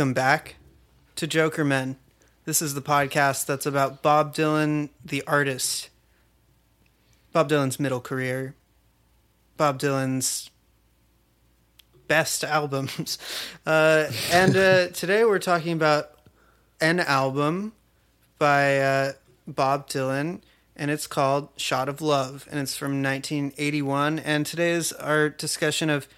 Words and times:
Welcome 0.00 0.14
back 0.14 0.54
to 1.16 1.28
Jokerman. 1.28 1.96
This 2.46 2.62
is 2.62 2.72
the 2.72 2.80
podcast 2.80 3.44
that's 3.44 3.66
about 3.66 4.00
Bob 4.00 4.34
Dylan, 4.34 4.88
the 5.04 5.22
artist. 5.26 5.90
Bob 7.34 7.50
Dylan's 7.50 7.78
middle 7.78 8.00
career. 8.00 8.54
Bob 9.58 9.78
Dylan's 9.78 10.50
best 12.08 12.42
albums. 12.44 13.18
Uh, 13.66 14.10
and 14.32 14.56
uh, 14.56 14.88
today 14.88 15.26
we're 15.26 15.38
talking 15.38 15.74
about 15.74 16.12
an 16.80 17.00
album 17.00 17.74
by 18.38 18.78
uh, 18.78 19.12
Bob 19.46 19.86
Dylan, 19.86 20.40
and 20.76 20.90
it's 20.90 21.06
called 21.06 21.50
Shot 21.58 21.90
of 21.90 22.00
Love, 22.00 22.48
and 22.50 22.58
it's 22.58 22.74
from 22.74 23.02
1981. 23.02 24.18
And 24.18 24.46
today 24.46 24.70
is 24.70 24.94
our 24.94 25.28
discussion 25.28 25.90
of 25.90 26.08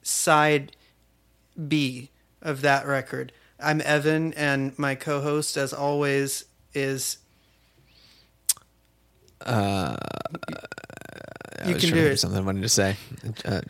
side 0.00 0.76
B 1.66 2.12
of 2.42 2.60
that 2.62 2.86
record. 2.86 3.32
I'm 3.60 3.80
Evan, 3.80 4.32
and 4.34 4.76
my 4.78 4.94
co 4.94 5.20
host, 5.20 5.56
as 5.56 5.72
always, 5.72 6.44
is. 6.74 7.18
Uh, 9.40 9.96
You 11.66 11.74
can 11.74 11.90
do 11.90 11.94
to 11.94 12.10
it. 12.12 12.16
something 12.18 12.38
I 12.38 12.42
wanted 12.44 12.62
to 12.62 12.68
say. 12.68 12.96
Uh, 13.44 13.60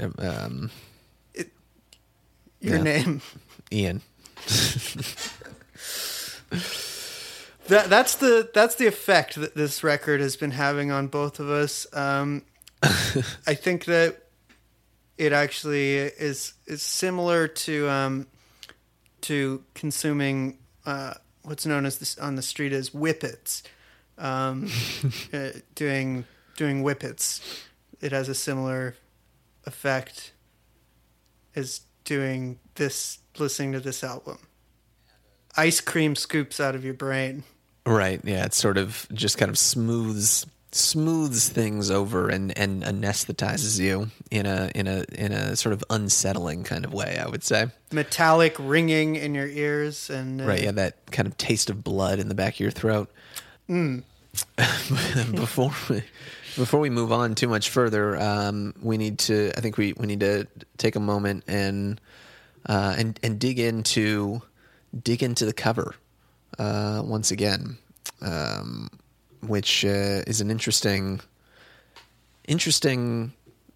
uh, 0.00 0.08
um, 0.18 0.70
Your 2.60 2.76
Yeah. 2.76 2.82
name. 2.82 3.20
Ian. 3.72 4.00
That 7.68 7.88
that's 7.88 8.16
the 8.16 8.50
that's 8.52 8.74
the 8.74 8.86
effect 8.86 9.36
that 9.36 9.54
this 9.54 9.82
record 9.82 10.20
has 10.20 10.36
been 10.36 10.50
having 10.50 10.90
on 10.90 11.06
both 11.06 11.40
of 11.40 11.48
us. 11.48 11.86
Um, 11.94 12.42
I 12.82 13.54
think 13.54 13.86
that 13.86 14.23
it 15.18 15.32
actually 15.32 15.94
is 15.96 16.54
is 16.66 16.82
similar 16.82 17.48
to 17.48 17.88
um, 17.88 18.26
to 19.22 19.62
consuming 19.74 20.58
uh, 20.86 21.14
what's 21.42 21.66
known 21.66 21.86
as 21.86 21.98
this 21.98 22.18
on 22.18 22.34
the 22.34 22.42
street 22.42 22.72
as 22.72 22.90
whippets. 22.90 23.62
Um, 24.16 24.70
uh, 25.32 25.50
doing 25.74 26.24
doing 26.56 26.82
whippets, 26.82 27.40
it 28.00 28.12
has 28.12 28.28
a 28.28 28.34
similar 28.34 28.94
effect 29.66 30.32
as 31.56 31.80
doing 32.04 32.58
this 32.74 33.18
listening 33.38 33.72
to 33.72 33.80
this 33.80 34.04
album. 34.04 34.38
Ice 35.56 35.80
cream 35.80 36.16
scoops 36.16 36.60
out 36.60 36.74
of 36.74 36.84
your 36.84 36.94
brain. 36.94 37.44
Right. 37.86 38.20
Yeah. 38.24 38.44
It 38.44 38.54
sort 38.54 38.78
of 38.78 39.06
just 39.12 39.38
kind 39.38 39.50
of 39.50 39.58
smooths 39.58 40.46
smooths 40.74 41.48
things 41.48 41.88
over 41.90 42.28
and, 42.28 42.56
and 42.58 42.82
anesthetizes 42.82 43.78
you 43.78 44.10
in 44.30 44.44
a 44.44 44.70
in 44.74 44.88
a 44.88 45.04
in 45.14 45.30
a 45.30 45.54
sort 45.54 45.72
of 45.72 45.84
unsettling 45.88 46.64
kind 46.64 46.84
of 46.84 46.92
way. 46.92 47.18
I 47.24 47.28
would 47.28 47.44
say. 47.44 47.66
metallic 47.92 48.56
ringing 48.58 49.14
in 49.14 49.34
your 49.34 49.46
ears 49.46 50.10
and 50.10 50.40
uh, 50.40 50.44
Right. 50.44 50.64
Yeah. 50.64 50.72
That 50.72 51.10
kind 51.12 51.28
of 51.28 51.36
taste 51.36 51.70
of 51.70 51.84
blood 51.84 52.18
in 52.18 52.28
the 52.28 52.34
back 52.34 52.54
of 52.54 52.60
your 52.60 52.72
throat. 52.72 53.10
before 55.32 55.72
we, 55.88 56.02
before 56.56 56.80
we 56.80 56.90
move 56.90 57.12
on 57.12 57.36
too 57.36 57.48
much 57.48 57.70
further, 57.70 58.20
um, 58.20 58.74
we 58.82 58.98
need 58.98 59.20
to. 59.20 59.52
I 59.56 59.60
think 59.60 59.76
we, 59.78 59.92
we 59.96 60.06
need 60.06 60.20
to 60.20 60.46
take 60.76 60.96
a 60.96 61.00
moment 61.00 61.44
and 61.46 62.00
uh, 62.66 62.94
and 62.98 63.18
and 63.22 63.38
dig 63.38 63.60
into 63.60 64.42
dig 65.02 65.22
into 65.22 65.46
the 65.46 65.52
cover 65.52 65.94
uh, 66.58 67.02
once 67.04 67.30
again, 67.30 67.78
um, 68.22 68.88
which 69.48 69.84
uh, 69.84 70.22
is 70.26 70.40
an 70.40 70.50
interesting 70.50 71.20
interesting 72.46 73.32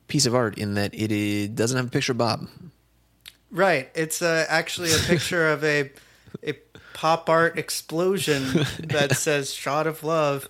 piece 0.08 0.26
of 0.26 0.34
art 0.34 0.58
in 0.58 0.74
that 0.74 0.94
it, 0.94 1.12
i- 1.12 1.46
doesn't 1.52 1.76
have 1.76 1.86
a 1.86 1.90
picture 1.90 2.12
of 2.12 2.18
Bob. 2.18 2.48
right. 3.50 3.90
It's 3.94 4.22
uh, 4.22 4.44
actually 4.48 4.92
a 4.92 4.98
picture 4.98 5.48
of 5.48 5.64
a 5.64 5.90
a 6.46 6.52
pop 6.94 7.28
art 7.30 7.58
explosion 7.58 8.42
that 8.80 9.16
says 9.16 9.52
shot 9.54 9.86
of 9.86 10.02
love 10.04 10.48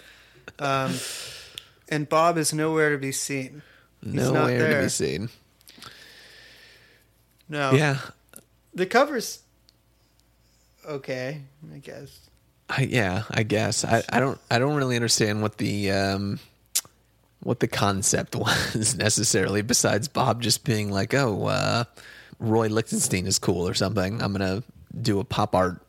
um, 0.59 0.95
and 1.89 2.09
bob 2.09 2.37
is 2.39 2.53
nowhere 2.53 2.91
to 2.91 2.99
be 2.99 3.13
seen. 3.13 3.63
He's 4.03 4.15
not 4.15 4.33
Nowhere 4.33 4.77
to 4.79 4.83
be 4.85 4.89
seen. 4.89 5.29
no. 7.49 7.73
Yeah, 7.73 7.99
the 8.75 8.87
cover's 8.87 9.41
okay 10.87 11.43
i 11.75 11.79
guess 11.79 12.28
I, 12.71 12.83
yeah, 12.83 13.23
I 13.31 13.43
guess 13.45 13.85
I, 13.85 14.03
I 14.11 14.21
don't 14.21 14.39
I 14.51 14.59
don't 14.59 14.75
really 14.77 14.97
understand 14.97 15.41
what 15.43 15.57
the 15.59 15.91
um, 15.91 16.39
what 17.43 17.61
the 17.61 17.69
concept 17.69 18.37
was 18.37 18.97
necessarily. 18.97 19.63
Besides 19.63 20.09
Bob 20.09 20.43
just 20.43 20.65
being 20.65 20.91
like, 20.91 21.15
"Oh, 21.15 21.47
uh, 21.47 21.85
Roy 22.39 22.69
Lichtenstein 22.69 23.27
is 23.27 23.39
cool" 23.39 23.67
or 23.67 23.75
something. 23.75 24.21
I'm 24.23 24.33
gonna 24.33 24.63
do 25.01 25.19
a 25.21 25.25
pop 25.25 25.55
art 25.55 25.81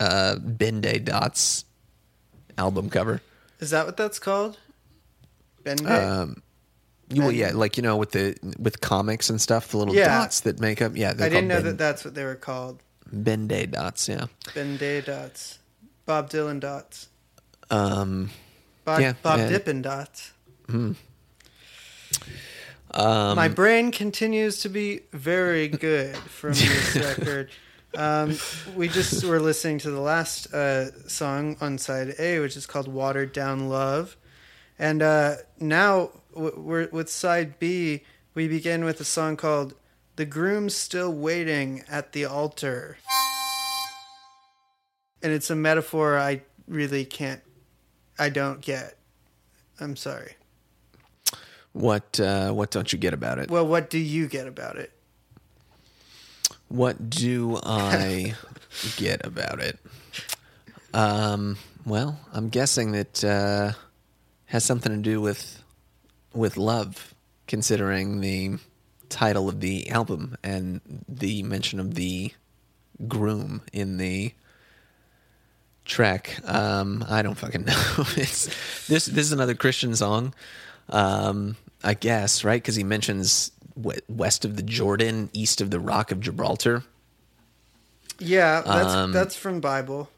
uh, 0.00 0.36
Ben 0.40 0.80
Day 0.80 0.98
Dots 0.98 1.64
album 2.58 2.90
cover. 2.90 3.20
is 3.60 3.70
that 3.70 3.86
what 3.86 3.96
that's 3.96 4.18
called 4.18 4.58
ben 5.62 5.76
Day? 5.76 5.84
Um, 5.84 6.42
well, 7.14 7.30
yeah, 7.30 7.52
like 7.54 7.76
you 7.76 7.84
know, 7.84 7.96
with 7.96 8.10
the 8.10 8.36
with 8.58 8.80
comics 8.80 9.30
and 9.30 9.40
stuff, 9.40 9.68
the 9.68 9.76
little 9.76 9.94
Yeah. 9.94 10.06
dots 10.22 10.40
that 10.40 10.58
make 10.58 10.82
up. 10.82 10.96
Yeah, 10.96 11.10
i 11.10 11.28
didn't 11.28 11.46
know 11.46 11.54
called 11.56 11.66
that 11.66 11.78
that's 11.78 12.04
what 12.04 12.14
they 12.16 12.24
were 12.24 12.34
called 12.34 12.82
Ben 13.12 13.46
Day 13.46 13.66
Dots. 13.66 14.08
Yeah. 14.08 14.26
ben 14.54 14.76
day 14.76 15.00
dots 15.02 15.58
bob 16.06 16.30
dylan 16.30 16.60
dots 16.60 17.08
Um, 17.70 18.30
bob, 18.84 19.00
Yeah, 19.00 19.12
bob 19.22 19.38
yeah. 19.40 19.48
dippin 19.48 19.82
dots 19.82 20.32
um, 22.92 23.36
My 23.36 23.48
brain 23.48 23.90
continues 23.90 24.60
to 24.60 24.68
be 24.68 25.00
very 25.12 25.68
good 25.68 26.16
from 26.16 26.52
this 26.52 26.96
record. 27.18 27.50
Um, 27.94 28.38
we 28.74 28.88
just 28.88 29.24
were 29.24 29.40
listening 29.40 29.78
to 29.80 29.90
the 29.90 30.00
last 30.00 30.52
uh, 30.52 31.08
song 31.08 31.56
on 31.60 31.78
side 31.78 32.14
A, 32.18 32.40
which 32.40 32.56
is 32.56 32.66
called 32.66 32.88
"Watered 32.88 33.32
Down 33.32 33.68
Love," 33.68 34.16
and 34.78 35.02
uh, 35.02 35.36
now 35.58 36.10
w- 36.34 36.58
we're 36.58 36.88
with 36.90 37.08
side 37.10 37.58
B. 37.58 38.02
We 38.34 38.48
begin 38.48 38.84
with 38.84 39.00
a 39.00 39.04
song 39.04 39.36
called 39.36 39.74
"The 40.16 40.26
Groom's 40.26 40.74
Still 40.76 41.12
Waiting 41.12 41.84
at 41.88 42.12
the 42.12 42.24
Altar," 42.26 42.98
and 45.26 45.34
it's 45.34 45.50
a 45.50 45.56
metaphor 45.56 46.16
I 46.16 46.42
really 46.68 47.04
can't, 47.04 47.42
I 48.16 48.28
don't 48.28 48.60
get. 48.60 48.96
I'm 49.80 49.96
sorry. 49.96 50.36
what 51.72 52.20
uh, 52.20 52.52
what 52.52 52.70
don't 52.70 52.92
you 52.92 52.98
get 52.98 53.12
about 53.12 53.40
it? 53.40 53.50
Well, 53.50 53.66
what 53.66 53.90
do 53.90 53.98
you 53.98 54.28
get 54.28 54.46
about 54.46 54.76
it? 54.76 54.92
What 56.68 57.10
do 57.10 57.58
I 57.64 58.34
get 58.96 59.26
about 59.26 59.58
it? 59.58 59.80
Um, 60.94 61.56
well, 61.84 62.20
I'm 62.32 62.48
guessing 62.48 62.92
that 62.92 63.24
uh, 63.24 63.72
has 64.44 64.64
something 64.64 64.92
to 64.92 64.98
do 64.98 65.20
with 65.20 65.60
with 66.32 66.56
love, 66.56 67.14
considering 67.48 68.20
the 68.20 68.58
title 69.08 69.48
of 69.48 69.58
the 69.58 69.90
album 69.90 70.36
and 70.44 70.80
the 71.08 71.42
mention 71.42 71.80
of 71.80 71.94
the 71.96 72.32
groom 73.08 73.62
in 73.72 73.96
the 73.96 74.32
track. 75.86 76.36
Um, 76.44 77.04
I 77.08 77.22
don't 77.22 77.36
fucking 77.36 77.64
know. 77.64 77.84
it's 78.16 78.46
this. 78.86 79.06
This 79.06 79.26
is 79.26 79.32
another 79.32 79.54
Christian 79.54 79.96
song, 79.96 80.34
um, 80.90 81.56
I 81.82 81.94
guess, 81.94 82.44
right? 82.44 82.60
Because 82.62 82.74
he 82.76 82.84
mentions 82.84 83.50
we- 83.74 83.98
west 84.08 84.44
of 84.44 84.56
the 84.56 84.62
Jordan, 84.62 85.30
east 85.32 85.60
of 85.60 85.70
the 85.70 85.80
Rock 85.80 86.10
of 86.12 86.20
Gibraltar. 86.20 86.82
Yeah, 88.18 88.62
that's 88.62 88.94
Um, 88.94 89.12
that's 89.12 89.36
from 89.36 89.60
Bible. 89.60 90.10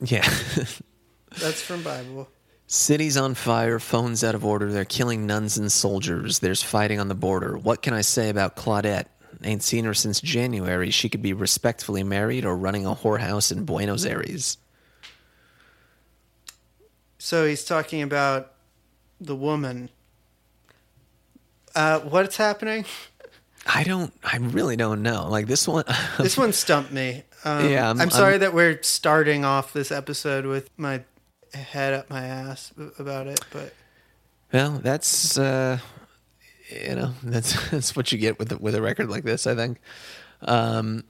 Yeah. 0.00 0.26
That's 1.40 1.62
from 1.62 1.84
Bible. 1.84 2.28
Cities 2.66 3.16
on 3.16 3.34
fire, 3.34 3.78
phones 3.78 4.24
out 4.24 4.34
of 4.34 4.44
order. 4.44 4.72
They're 4.72 4.84
killing 4.84 5.26
nuns 5.26 5.58
and 5.58 5.70
soldiers. 5.70 6.40
There's 6.40 6.60
fighting 6.60 6.98
on 6.98 7.06
the 7.06 7.14
border. 7.14 7.56
What 7.56 7.82
can 7.82 7.94
I 7.94 8.00
say 8.00 8.30
about 8.30 8.56
Claudette? 8.56 9.06
Ain't 9.44 9.62
seen 9.62 9.84
her 9.84 9.94
since 9.94 10.20
January. 10.20 10.90
She 10.90 11.08
could 11.08 11.22
be 11.22 11.32
respectfully 11.32 12.02
married 12.02 12.44
or 12.44 12.56
running 12.56 12.84
a 12.84 12.96
whorehouse 12.96 13.52
in 13.52 13.64
Buenos 13.64 14.04
Aires. 14.04 14.58
So 17.22 17.46
he's 17.46 17.64
talking 17.64 18.00
about 18.02 18.52
the 19.20 19.36
woman. 19.36 19.90
Uh, 21.74 22.00
what's 22.00 22.36
happening? 22.38 22.84
I 23.66 23.84
don't. 23.84 24.12
I 24.24 24.38
really 24.38 24.76
don't 24.76 25.02
know. 25.02 25.28
Like 25.28 25.46
this 25.46 25.68
one. 25.68 25.84
This 26.18 26.36
one 26.38 26.52
stumped 26.54 26.92
me. 26.92 27.24
Um, 27.44 27.68
Yeah, 27.68 27.90
I'm, 27.90 28.00
I'm- 28.00 28.10
sorry 28.10 28.32
I'm- 28.32 28.40
that 28.40 28.54
we're 28.54 28.82
starting 28.82 29.44
off 29.44 29.72
this 29.74 29.92
episode 29.92 30.46
with 30.46 30.70
my 30.78 31.02
head 31.52 31.92
up 31.92 32.08
my 32.08 32.24
ass 32.24 32.72
about 32.98 33.26
it, 33.26 33.40
but 33.52 33.74
Well, 34.52 34.80
that's 34.82 35.36
uh, 35.38 35.78
you 36.70 36.94
know 36.94 37.12
that's 37.22 37.70
that's 37.70 37.94
what 37.94 38.10
you 38.12 38.18
get 38.18 38.38
with 38.38 38.50
a, 38.52 38.56
with 38.58 38.74
a 38.74 38.80
record 38.82 39.10
like 39.10 39.24
this. 39.24 39.46
I 39.46 39.54
think. 39.54 39.78
Um, 40.42 41.04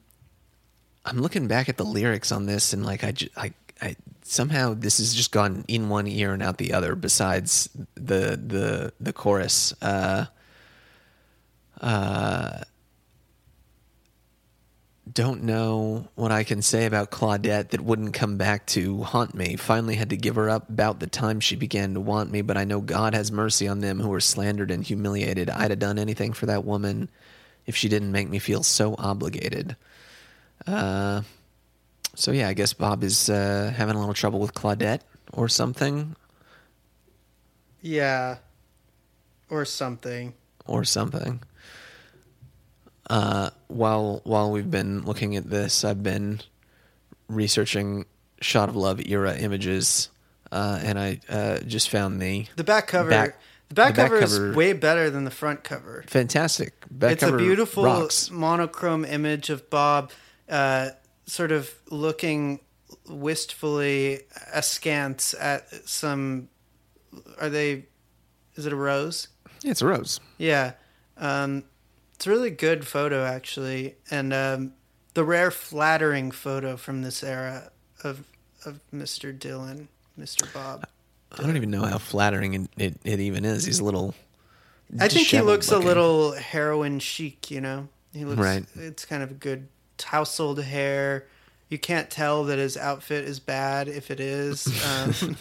I'm 1.05 1.19
looking 1.23 1.47
back 1.47 1.69
at 1.69 1.77
the 1.77 1.85
lyrics 1.85 2.33
on 2.33 2.47
this, 2.47 2.73
and 2.73 2.85
like 2.85 3.05
I, 3.05 3.13
ju- 3.13 3.31
I, 3.37 3.53
I 3.81 3.97
somehow 4.23 4.75
this 4.75 4.99
has 4.99 5.15
just 5.15 5.33
gone 5.33 5.65
in 5.69 5.89
one 5.89 6.07
ear 6.07 6.33
and 6.33 6.43
out 6.43 6.59
the 6.59 6.73
other. 6.73 6.95
Besides 6.95 7.69
the 7.95 8.37
the 8.37 8.93
the 9.01 9.13
chorus, 9.13 9.75
uh, 9.83 10.27
uh, 11.81 12.61
don't 15.13 15.43
know 15.43 16.09
what 16.15 16.31
I 16.31 16.45
can 16.45 16.63
say 16.63 16.87
about 16.87 17.11
Claudette 17.11 17.71
that 17.71 17.81
wouldn't 17.81 18.15
come 18.15 18.37
back 18.37 18.67
to 18.69 19.03
haunt 19.03 19.35
me. 19.35 19.57
Finally 19.57 19.97
had 19.97 20.11
to 20.11 20.17
give 20.17 20.37
her 20.37 20.49
up 20.49 20.69
about 20.69 21.01
the 21.01 21.07
time 21.07 21.41
she 21.41 21.57
began 21.57 21.95
to 21.95 22.01
want 22.01 22.31
me, 22.31 22.43
but 22.43 22.57
I 22.57 22.65
know 22.65 22.81
God 22.81 23.15
has 23.15 23.33
mercy 23.33 23.67
on 23.67 23.81
them 23.81 23.99
who 23.99 24.09
were 24.09 24.21
slandered 24.21 24.71
and 24.71 24.85
humiliated. 24.85 25.51
I'd 25.51 25.71
have 25.71 25.79
done 25.79 25.99
anything 25.99 26.33
for 26.33 26.47
that 26.47 26.65
woman 26.65 27.09
if 27.67 27.77
she 27.77 27.89
didn't 27.89 28.13
make 28.13 28.29
me 28.29 28.39
feel 28.39 28.63
so 28.63 28.95
obligated. 28.99 29.77
Uh, 30.67 31.23
so 32.15 32.33
yeah, 32.33 32.49
I 32.49 32.53
guess 32.55 32.73
Bob 32.73 33.03
is 33.05 33.29
uh, 33.31 33.73
having 33.77 33.95
a 33.97 33.99
little 33.99 34.15
trouble 34.15 34.39
with 34.41 34.55
Claudette 34.55 35.01
or 35.33 35.49
something 35.49 36.17
Yeah. 37.81 38.39
Or 39.49 39.65
something. 39.65 40.35
or 40.67 40.85
something. 40.85 41.43
Uh, 43.09 43.51
while 43.67 44.21
while 44.25 44.53
we've 44.53 44.71
been 44.71 45.03
looking 45.05 45.35
at 45.37 45.51
this, 45.51 45.85
I've 45.85 46.03
been 46.03 46.41
researching 47.29 48.07
shot 48.41 48.69
of 48.69 48.77
love 48.77 49.01
era 49.05 49.37
images, 49.37 50.11
uh, 50.53 50.79
and 50.83 50.97
I 50.99 51.21
uh, 51.29 51.59
just 51.61 51.91
found 51.91 52.23
the 52.23 52.47
The 52.57 52.63
back 52.65 52.87
cover 52.87 53.11
Back- 53.11 53.39
the 53.69 53.75
back 53.75 53.95
the 53.95 54.03
back 54.03 54.11
cover, 54.11 54.21
cover- 54.21 54.51
is 54.51 54.57
way 54.57 54.73
better 54.75 55.11
than 55.11 55.25
the 55.25 55.31
front 55.33 55.65
cover. 55.65 56.05
fantastic 56.07 56.75
back 56.91 57.13
it's 57.13 57.23
a 57.25 57.37
beautiful 57.37 57.85
rocks. 57.85 58.31
monochrome 58.31 59.05
image 59.05 59.51
of 59.51 59.69
Bob 59.71 60.11
uh, 60.49 60.91
sort 61.31 61.53
of 61.53 61.73
looking 61.91 62.61
wistfully 63.09 64.21
askance 64.53 65.33
at 65.35 65.89
some 65.89 66.49
are 67.41 67.49
they 67.49 67.87
is 68.57 68.67
it 68.67 68.73
a 68.73 68.77
rose? 68.77 69.29
Yeah, 69.63 69.71
it's 69.71 69.83
a 69.83 69.87
rose. 69.87 70.21
Yeah. 70.39 70.73
Um, 71.17 71.65
it's 72.15 72.27
a 72.27 72.31
really 72.31 72.51
good 72.51 72.87
photo, 72.87 73.25
actually, 73.25 73.97
and 74.11 74.33
um, 74.33 74.73
the 75.15 75.25
rare 75.25 75.51
flattering 75.51 76.31
photo 76.31 76.77
from 76.77 77.03
this 77.03 77.23
era 77.23 77.71
of 78.05 78.25
of 78.67 78.81
Mr. 78.93 79.37
Dylan, 79.37 79.89
Mr. 80.19 80.53
Bob. 80.53 80.87
I 81.33 81.43
don't 81.43 81.57
even 81.57 81.71
know 81.71 81.85
how 81.85 81.99
flattering 81.99 82.55
it, 82.55 82.71
it, 82.77 82.97
it 83.05 83.21
even 83.21 83.45
is. 83.45 83.65
He's 83.65 83.79
a 83.79 83.85
little. 83.85 84.15
I 84.99 85.09
think 85.09 85.29
he 85.29 85.41
looks 85.41 85.71
looking. 85.71 85.85
a 85.85 85.89
little 85.89 86.33
heroin 86.33 86.99
chic, 86.99 87.51
you 87.51 87.61
know. 87.61 87.89
He 88.13 88.25
looks 88.25 88.41
Right. 88.41 88.65
It's 88.75 89.05
kind 89.05 89.23
of 89.23 89.31
a 89.31 89.35
good 89.35 89.69
tousled 90.01 90.59
hair. 90.65 91.27
You 91.69 91.79
can't 91.79 92.11
tell 92.11 92.45
that 92.45 92.59
his 92.59 92.77
outfit 92.77 93.25
is 93.25 93.39
bad 93.39 93.87
if 93.87 94.11
it 94.11 94.19
is, 94.19 94.67
um, 94.85 95.37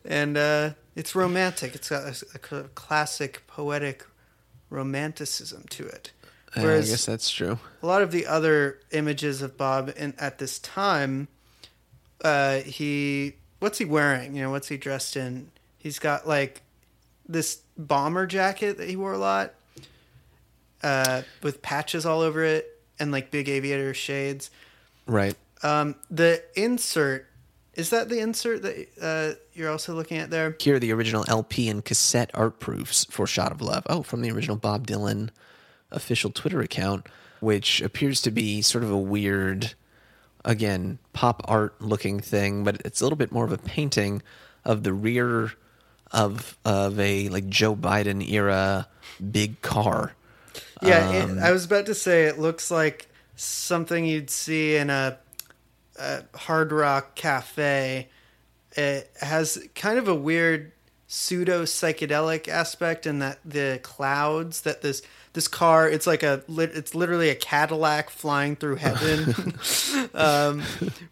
and 0.04 0.36
uh, 0.36 0.70
it's 0.94 1.16
romantic. 1.16 1.74
It's 1.74 1.88
got 1.88 2.04
a, 2.04 2.56
a 2.56 2.62
classic 2.68 3.44
poetic 3.48 4.06
romanticism 4.70 5.64
to 5.70 5.86
it. 5.86 6.12
Uh, 6.56 6.60
I 6.60 6.80
guess 6.82 7.06
that's 7.06 7.28
true. 7.28 7.58
a 7.82 7.86
lot 7.86 8.02
of 8.02 8.12
the 8.12 8.26
other 8.26 8.78
images 8.92 9.42
of 9.42 9.56
Bob 9.56 9.92
in, 9.96 10.14
at 10.18 10.38
this 10.38 10.60
time, 10.60 11.26
uh, 12.22 12.58
he 12.58 13.34
what's 13.58 13.78
he 13.78 13.84
wearing? 13.84 14.36
You 14.36 14.42
know, 14.42 14.50
what's 14.52 14.68
he 14.68 14.76
dressed 14.76 15.16
in? 15.16 15.50
He's 15.78 15.98
got 15.98 16.28
like 16.28 16.62
this 17.28 17.62
bomber 17.76 18.26
jacket 18.26 18.78
that 18.78 18.88
he 18.88 18.94
wore 18.94 19.14
a 19.14 19.18
lot, 19.18 19.54
uh, 20.84 21.22
with 21.42 21.62
patches 21.62 22.06
all 22.06 22.20
over 22.20 22.44
it 22.44 22.73
and 22.98 23.12
like 23.12 23.30
big 23.30 23.48
aviator 23.48 23.94
shades. 23.94 24.50
Right. 25.06 25.34
Um, 25.62 25.96
the 26.10 26.42
insert 26.54 27.26
is 27.74 27.90
that 27.90 28.08
the 28.08 28.20
insert 28.20 28.62
that 28.62 28.86
uh, 29.00 29.38
you're 29.52 29.70
also 29.70 29.94
looking 29.94 30.18
at 30.18 30.30
there? 30.30 30.56
Here 30.60 30.76
are 30.76 30.78
the 30.78 30.92
original 30.92 31.24
LP 31.28 31.68
and 31.68 31.84
cassette 31.84 32.30
art 32.34 32.60
proofs 32.60 33.04
for 33.06 33.26
Shot 33.26 33.50
of 33.50 33.60
Love. 33.60 33.84
Oh, 33.88 34.02
from 34.02 34.22
the 34.22 34.30
original 34.30 34.56
Bob 34.56 34.86
Dylan 34.86 35.30
official 35.90 36.30
Twitter 36.30 36.60
account, 36.60 37.06
which 37.40 37.80
appears 37.82 38.20
to 38.22 38.30
be 38.30 38.62
sort 38.62 38.84
of 38.84 38.90
a 38.90 38.98
weird, 38.98 39.74
again, 40.44 40.98
pop 41.12 41.42
art 41.46 41.80
looking 41.80 42.20
thing, 42.20 42.62
but 42.64 42.80
it's 42.84 43.00
a 43.00 43.04
little 43.04 43.16
bit 43.16 43.32
more 43.32 43.44
of 43.44 43.52
a 43.52 43.58
painting 43.58 44.22
of 44.64 44.82
the 44.82 44.92
rear 44.92 45.52
of 46.12 46.56
of 46.64 46.98
a 47.00 47.28
like 47.28 47.48
Joe 47.48 47.74
Biden 47.74 48.26
era 48.28 48.86
big 49.32 49.60
car. 49.62 50.12
Yeah, 50.86 51.10
it, 51.10 51.38
I 51.42 51.52
was 51.52 51.64
about 51.64 51.86
to 51.86 51.94
say 51.94 52.24
it 52.24 52.38
looks 52.38 52.70
like 52.70 53.08
something 53.36 54.04
you'd 54.04 54.30
see 54.30 54.76
in 54.76 54.90
a, 54.90 55.18
a 55.98 56.22
hard 56.36 56.72
rock 56.72 57.14
cafe. 57.14 58.08
It 58.76 59.10
has 59.20 59.66
kind 59.74 59.98
of 59.98 60.08
a 60.08 60.14
weird 60.14 60.72
pseudo 61.06 61.62
psychedelic 61.62 62.48
aspect 62.48 63.06
in 63.06 63.20
that 63.20 63.38
the 63.44 63.78
clouds 63.82 64.62
that 64.62 64.82
this 64.82 65.00
this 65.34 65.46
car 65.46 65.88
it's 65.88 66.06
like 66.06 66.22
a 66.24 66.42
lit- 66.48 66.72
it's 66.74 66.94
literally 66.94 67.28
a 67.28 67.34
Cadillac 67.34 68.10
flying 68.10 68.56
through 68.56 68.76
heaven, 68.76 69.32
um, 70.14 70.62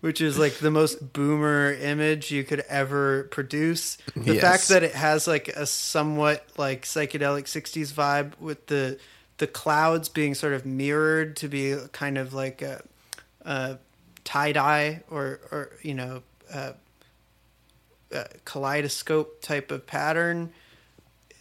which 0.01 0.21
is 0.21 0.39
like 0.39 0.55
the 0.55 0.71
most 0.71 1.13
boomer 1.13 1.73
image 1.75 2.31
you 2.31 2.43
could 2.45 2.61
ever 2.69 3.25
produce. 3.25 3.99
The 4.17 4.35
Yes. 4.35 4.41
fact 4.41 4.69
that 4.69 4.83
it 4.83 4.95
has 4.95 5.27
like 5.29 5.49
a 5.49 5.67
somewhat 5.67 6.47
like 6.57 6.83
psychedelic 6.83 7.45
60s 7.45 7.93
vibe 7.93 8.39
with 8.41 8.67
the 8.69 8.99
the 9.43 9.49
clouds 9.49 10.09
being 10.09 10.37
sort 10.37 10.53
of 10.53 10.65
mirrored 10.65 11.35
to 11.35 11.49
be 11.49 11.77
kind 11.91 12.17
of 12.17 12.33
like 12.33 12.63
a, 12.63 12.81
a 13.45 13.77
tie 14.23 14.53
dye 14.53 15.03
or 15.11 15.41
or 15.51 15.71
you 15.83 15.95
know 15.95 16.23
a, 16.55 16.75
a 18.13 18.27
kaleidoscope 18.45 19.43
type 19.43 19.73
of 19.73 19.85
pattern. 19.85 20.53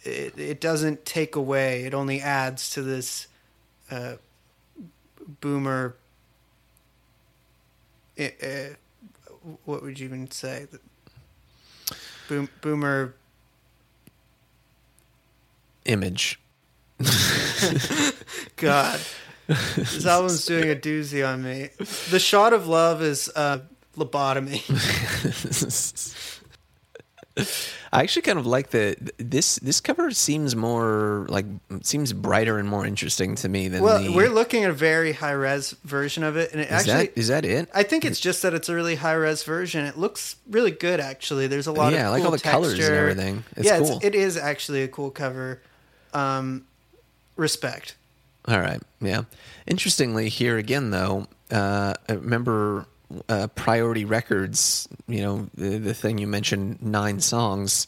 It, 0.02 0.36
it 0.36 0.60
doesn't 0.60 1.04
take 1.04 1.36
away; 1.36 1.84
it 1.84 1.94
only 1.94 2.20
adds 2.20 2.70
to 2.70 2.82
this 2.82 3.28
uh, 3.88 4.14
boomer. 5.40 5.94
Uh, 8.18 8.24
uh, 8.44 8.48
what 9.64 9.80
would 9.84 10.00
you 10.00 10.06
even 10.06 10.28
say? 10.28 10.66
Boom, 12.28 12.48
boomer 12.62 13.14
Image. 15.84 16.41
God, 18.56 19.00
this 19.46 20.06
album's 20.06 20.46
doing 20.46 20.70
a 20.70 20.74
doozy 20.76 21.26
on 21.26 21.42
me. 21.42 21.70
The 22.10 22.18
shot 22.18 22.52
of 22.52 22.66
love 22.66 23.02
is 23.02 23.30
uh, 23.34 23.60
lobotomy. 23.96 24.62
I 27.94 28.02
actually 28.02 28.22
kind 28.22 28.38
of 28.38 28.46
like 28.46 28.70
the 28.70 28.96
this 29.18 29.56
this 29.56 29.80
cover 29.80 30.10
seems 30.10 30.54
more 30.56 31.26
like 31.28 31.44
seems 31.82 32.12
brighter 32.12 32.58
and 32.58 32.68
more 32.68 32.86
interesting 32.86 33.34
to 33.36 33.48
me 33.48 33.68
than 33.68 33.82
well, 33.82 34.02
the 34.02 34.12
we're 34.12 34.30
looking 34.30 34.64
at 34.64 34.70
a 34.70 34.74
very 34.74 35.12
high 35.12 35.32
res 35.32 35.70
version 35.84 36.24
of 36.24 36.36
it, 36.36 36.52
and 36.52 36.60
it 36.60 36.66
is 36.66 36.72
actually. 36.72 37.06
that 37.06 37.18
is 37.18 37.28
that 37.28 37.44
it? 37.44 37.68
I 37.74 37.82
think 37.82 38.04
it's 38.04 38.20
just 38.20 38.42
that 38.42 38.54
it's 38.54 38.68
a 38.68 38.74
really 38.74 38.94
high 38.96 39.12
res 39.12 39.44
version. 39.44 39.84
It 39.84 39.98
looks 39.98 40.36
really 40.48 40.70
good, 40.70 41.00
actually. 41.00 41.46
There's 41.48 41.66
a 41.66 41.72
lot 41.72 41.92
Yeah, 41.92 42.06
of 42.06 42.12
like 42.12 42.22
cool 42.22 42.26
all 42.32 42.36
the 42.36 42.42
colors 42.42 42.78
and 42.78 42.94
everything. 42.94 43.44
It's 43.56 43.66
yeah, 43.66 43.78
cool. 43.78 43.96
It's, 43.96 44.04
it 44.04 44.14
is 44.14 44.36
actually 44.38 44.82
a 44.82 44.88
cool 44.88 45.10
cover. 45.10 45.60
Um, 46.14 46.66
respect. 47.36 47.94
All 48.46 48.58
right. 48.60 48.80
Yeah. 49.00 49.22
Interestingly, 49.66 50.28
here 50.28 50.58
again, 50.58 50.90
though, 50.90 51.26
uh, 51.50 51.94
I 52.08 52.12
remember 52.12 52.86
uh, 53.28 53.46
Priority 53.54 54.04
Records, 54.04 54.88
you 55.06 55.22
know, 55.22 55.48
the, 55.54 55.78
the 55.78 55.94
thing 55.94 56.18
you 56.18 56.26
mentioned, 56.26 56.82
nine 56.82 57.20
songs, 57.20 57.86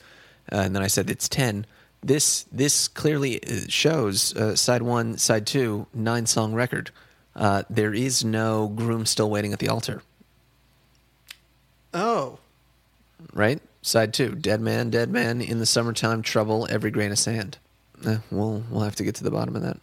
uh, 0.53 0.57
and 0.57 0.77
then 0.77 0.83
I 0.83 0.87
said 0.87 1.11
it's 1.11 1.29
10. 1.29 1.67
This 2.03 2.45
this 2.53 2.87
clearly 2.87 3.43
uh, 3.43 3.61
shows 3.69 4.37
uh, 4.37 4.55
side 4.55 4.83
one, 4.83 5.17
side 5.17 5.47
two, 5.47 5.87
nine 5.95 6.27
song 6.27 6.53
record. 6.53 6.91
Uh, 7.35 7.63
there 7.71 7.95
is 7.95 8.23
no 8.23 8.69
groom 8.69 9.07
still 9.07 9.31
waiting 9.31 9.53
at 9.55 9.59
the 9.59 9.69
altar, 9.71 10.03
Oh, 11.93 12.39
right? 13.33 13.61
Side 13.83 14.13
two, 14.15 14.35
dead 14.35 14.61
man, 14.61 14.91
dead 14.91 15.11
man 15.11 15.41
in 15.41 15.59
the 15.59 15.67
summertime, 15.67 16.23
trouble, 16.23 16.67
every 16.71 16.91
grain 16.91 17.11
of 17.11 17.19
sand. 17.19 17.59
Eh, 18.07 18.19
we'll 18.31 18.63
we'll 18.71 18.83
have 18.83 18.97
to 18.97 19.05
get 19.05 19.15
to 19.17 19.25
the 19.25 19.31
bottom 19.31 19.57
of 19.57 19.63
that. 19.63 19.79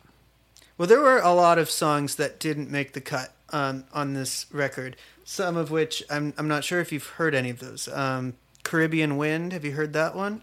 Well, 0.77 0.87
there 0.87 0.99
were 0.99 1.19
a 1.19 1.33
lot 1.33 1.57
of 1.59 1.69
songs 1.69 2.15
that 2.15 2.39
didn't 2.39 2.69
make 2.71 2.93
the 2.93 3.01
cut 3.01 3.33
um, 3.51 3.83
on 3.93 4.13
this 4.13 4.45
record. 4.51 4.95
Some 5.23 5.55
of 5.57 5.69
which 5.71 6.03
I'm 6.09 6.33
I'm 6.37 6.47
not 6.47 6.63
sure 6.63 6.79
if 6.79 6.91
you've 6.91 7.05
heard 7.07 7.35
any 7.35 7.49
of 7.49 7.59
those. 7.59 7.87
Um, 7.87 8.33
Caribbean 8.63 9.17
Wind, 9.17 9.53
have 9.53 9.63
you 9.65 9.71
heard 9.73 9.93
that 9.93 10.15
one? 10.15 10.41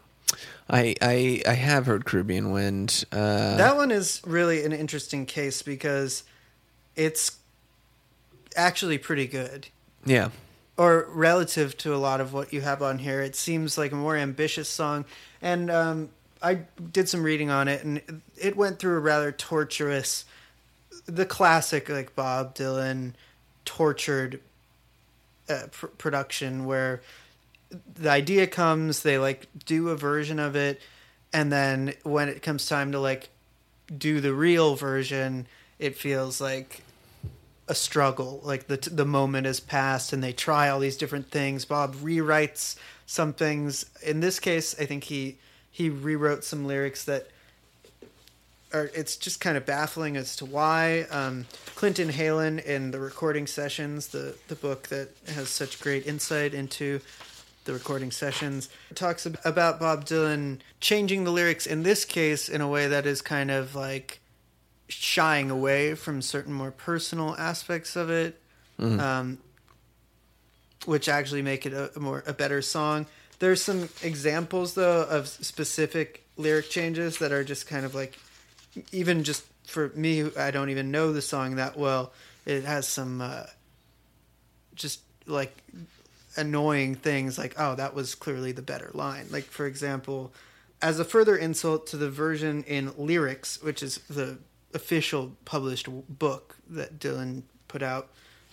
I 0.68 0.94
I, 1.00 1.42
I 1.46 1.54
have 1.54 1.86
heard 1.86 2.04
Caribbean 2.04 2.50
Wind. 2.50 3.04
Uh, 3.10 3.56
That 3.56 3.76
one 3.76 3.90
is 3.90 4.20
really 4.26 4.64
an 4.64 4.72
interesting 4.72 5.24
case 5.26 5.62
because 5.62 6.24
it's 6.96 7.38
actually 8.56 8.98
pretty 8.98 9.26
good. 9.26 9.68
yeah. 10.04 10.30
Or 10.76 11.08
relative 11.10 11.76
to 11.78 11.92
a 11.92 11.98
lot 11.98 12.20
of 12.20 12.32
what 12.32 12.52
you 12.52 12.60
have 12.60 12.82
on 12.82 12.98
here, 13.00 13.20
it 13.20 13.34
seems 13.34 13.76
like 13.76 13.90
a 13.90 13.96
more 13.96 14.16
ambitious 14.16 14.68
song. 14.68 15.06
And 15.42 15.70
um, 15.72 16.10
I 16.42 16.60
did 16.92 17.08
some 17.08 17.22
reading 17.22 17.50
on 17.50 17.68
it, 17.68 17.84
and 17.84 18.22
it 18.36 18.56
went 18.56 18.78
through 18.78 18.96
a 18.96 19.00
rather 19.00 19.32
torturous, 19.32 20.24
the 21.06 21.26
classic 21.26 21.88
like 21.88 22.14
Bob 22.14 22.54
Dylan 22.54 23.14
tortured 23.64 24.40
uh, 25.48 25.66
pr- 25.70 25.86
production 25.86 26.64
where 26.64 27.02
the 27.94 28.10
idea 28.10 28.46
comes, 28.46 29.02
they 29.02 29.18
like 29.18 29.46
do 29.64 29.88
a 29.88 29.96
version 29.96 30.38
of 30.38 30.56
it, 30.56 30.80
and 31.32 31.52
then 31.52 31.94
when 32.02 32.28
it 32.28 32.42
comes 32.42 32.66
time 32.66 32.92
to 32.92 33.00
like 33.00 33.30
do 33.96 34.20
the 34.20 34.34
real 34.34 34.76
version, 34.76 35.46
it 35.78 35.96
feels 35.96 36.40
like 36.40 36.82
a 37.68 37.74
struggle. 37.74 38.40
Like 38.42 38.66
the 38.66 38.76
the 38.76 39.04
moment 39.04 39.46
has 39.46 39.60
passed, 39.60 40.12
and 40.12 40.22
they 40.22 40.32
try 40.32 40.68
all 40.68 40.80
these 40.80 40.96
different 40.96 41.30
things. 41.30 41.64
Bob 41.64 41.94
rewrites 41.96 42.76
some 43.06 43.32
things. 43.32 43.86
In 44.02 44.20
this 44.20 44.38
case, 44.40 44.78
I 44.78 44.86
think 44.86 45.04
he 45.04 45.38
he 45.70 45.90
rewrote 45.90 46.44
some 46.44 46.66
lyrics 46.66 47.04
that 47.04 47.28
are. 48.72 48.90
It's 48.94 49.16
just 49.16 49.40
kind 49.40 49.56
of 49.56 49.64
baffling 49.66 50.16
as 50.16 50.36
to 50.36 50.44
why. 50.44 51.06
Um, 51.10 51.46
Clinton 51.74 52.08
Heylin 52.10 52.62
in 52.64 52.90
the 52.90 53.00
recording 53.00 53.46
sessions, 53.46 54.08
the 54.08 54.36
the 54.48 54.56
book 54.56 54.88
that 54.88 55.10
has 55.28 55.48
such 55.48 55.80
great 55.80 56.06
insight 56.06 56.54
into 56.54 57.00
the 57.64 57.74
recording 57.74 58.10
sessions 58.10 58.70
talks 58.94 59.26
about 59.26 59.78
Bob 59.78 60.06
Dylan 60.06 60.58
changing 60.80 61.24
the 61.24 61.30
lyrics 61.30 61.66
in 61.66 61.82
this 61.82 62.06
case 62.06 62.48
in 62.48 62.62
a 62.62 62.68
way 62.68 62.86
that 62.88 63.04
is 63.04 63.20
kind 63.20 63.50
of 63.50 63.74
like 63.74 64.20
shying 64.88 65.50
away 65.50 65.94
from 65.94 66.22
certain 66.22 66.52
more 66.54 66.70
personal 66.70 67.36
aspects 67.36 67.94
of 67.94 68.08
it, 68.08 68.40
um, 69.00 69.38
which 70.86 71.10
actually 71.10 71.42
make 71.42 71.66
it 71.66 71.74
a, 71.74 71.90
a 71.94 72.00
more 72.00 72.24
a 72.26 72.32
better 72.32 72.62
song. 72.62 73.04
There's 73.38 73.62
some 73.62 73.88
examples 74.02 74.74
though 74.74 75.02
of 75.02 75.28
specific 75.28 76.24
lyric 76.36 76.70
changes 76.70 77.18
that 77.18 77.32
are 77.32 77.44
just 77.44 77.66
kind 77.66 77.84
of 77.84 77.94
like, 77.94 78.18
even 78.92 79.24
just 79.24 79.44
for 79.66 79.90
me, 79.94 80.30
I 80.36 80.50
don't 80.50 80.70
even 80.70 80.90
know 80.90 81.12
the 81.12 81.22
song 81.22 81.56
that 81.56 81.76
well. 81.76 82.12
It 82.46 82.64
has 82.64 82.88
some 82.88 83.20
uh, 83.20 83.44
just 84.74 85.02
like 85.26 85.54
annoying 86.36 86.94
things 86.94 87.36
like 87.36 87.54
oh 87.58 87.74
that 87.74 87.94
was 87.94 88.14
clearly 88.14 88.52
the 88.52 88.62
better 88.62 88.90
line 88.94 89.26
like 89.30 89.44
for 89.44 89.66
example 89.66 90.32
as 90.80 91.00
a 91.00 91.04
further 91.04 91.36
insult 91.36 91.86
to 91.88 91.96
the 91.96 92.08
version 92.08 92.62
in 92.64 92.92
lyrics 92.96 93.60
which 93.62 93.82
is 93.82 93.98
the 94.08 94.38
official 94.72 95.32
published 95.44 95.88
book 96.08 96.56
that 96.70 96.98
dylan 97.00 97.42
put 97.66 97.82
out 97.82 98.08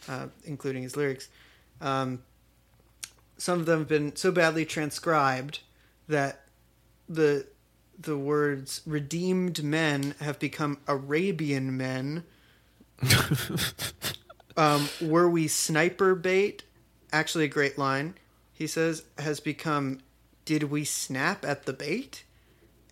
uh, 0.09 0.25
including 0.45 0.81
his 0.81 0.97
lyrics 0.97 1.29
um, 1.79 2.19
some 3.37 3.59
of 3.59 3.65
them 3.65 3.79
have 3.79 3.87
been 3.87 4.15
so 4.15 4.31
badly 4.31 4.65
transcribed 4.65 5.59
that 6.07 6.41
the 7.07 7.45
the 7.97 8.17
words 8.17 8.81
redeemed 8.85 9.63
men 9.63 10.15
have 10.19 10.37
become 10.39 10.77
arabian 10.87 11.75
men 11.77 12.23
um, 14.57 14.89
were 15.01 15.29
we 15.29 15.47
sniper 15.47 16.15
bait? 16.15 16.63
Actually, 17.11 17.45
a 17.45 17.49
great 17.49 17.77
line. 17.77 18.15
He 18.53 18.67
says 18.67 19.03
has 19.17 19.39
become, 19.39 19.99
did 20.45 20.63
we 20.63 20.83
snap 20.85 21.45
at 21.45 21.65
the 21.65 21.73
bait? 21.73 22.23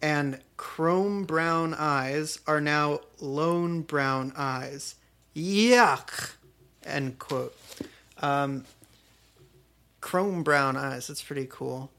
And 0.01 0.39
chrome 0.57 1.23
brown 1.23 1.73
eyes 1.73 2.39
are 2.45 2.59
now 2.59 3.01
lone 3.19 3.81
brown 3.81 4.33
eyes. 4.35 4.95
Yuck! 5.35 6.33
End 6.83 7.17
quote. 7.17 7.57
Um, 8.21 8.65
chrome 10.03 10.43
brown 10.43 10.75
eyes. 10.75 11.07
That's 11.07 11.24
pretty 11.24 11.48
cool. 11.50 11.89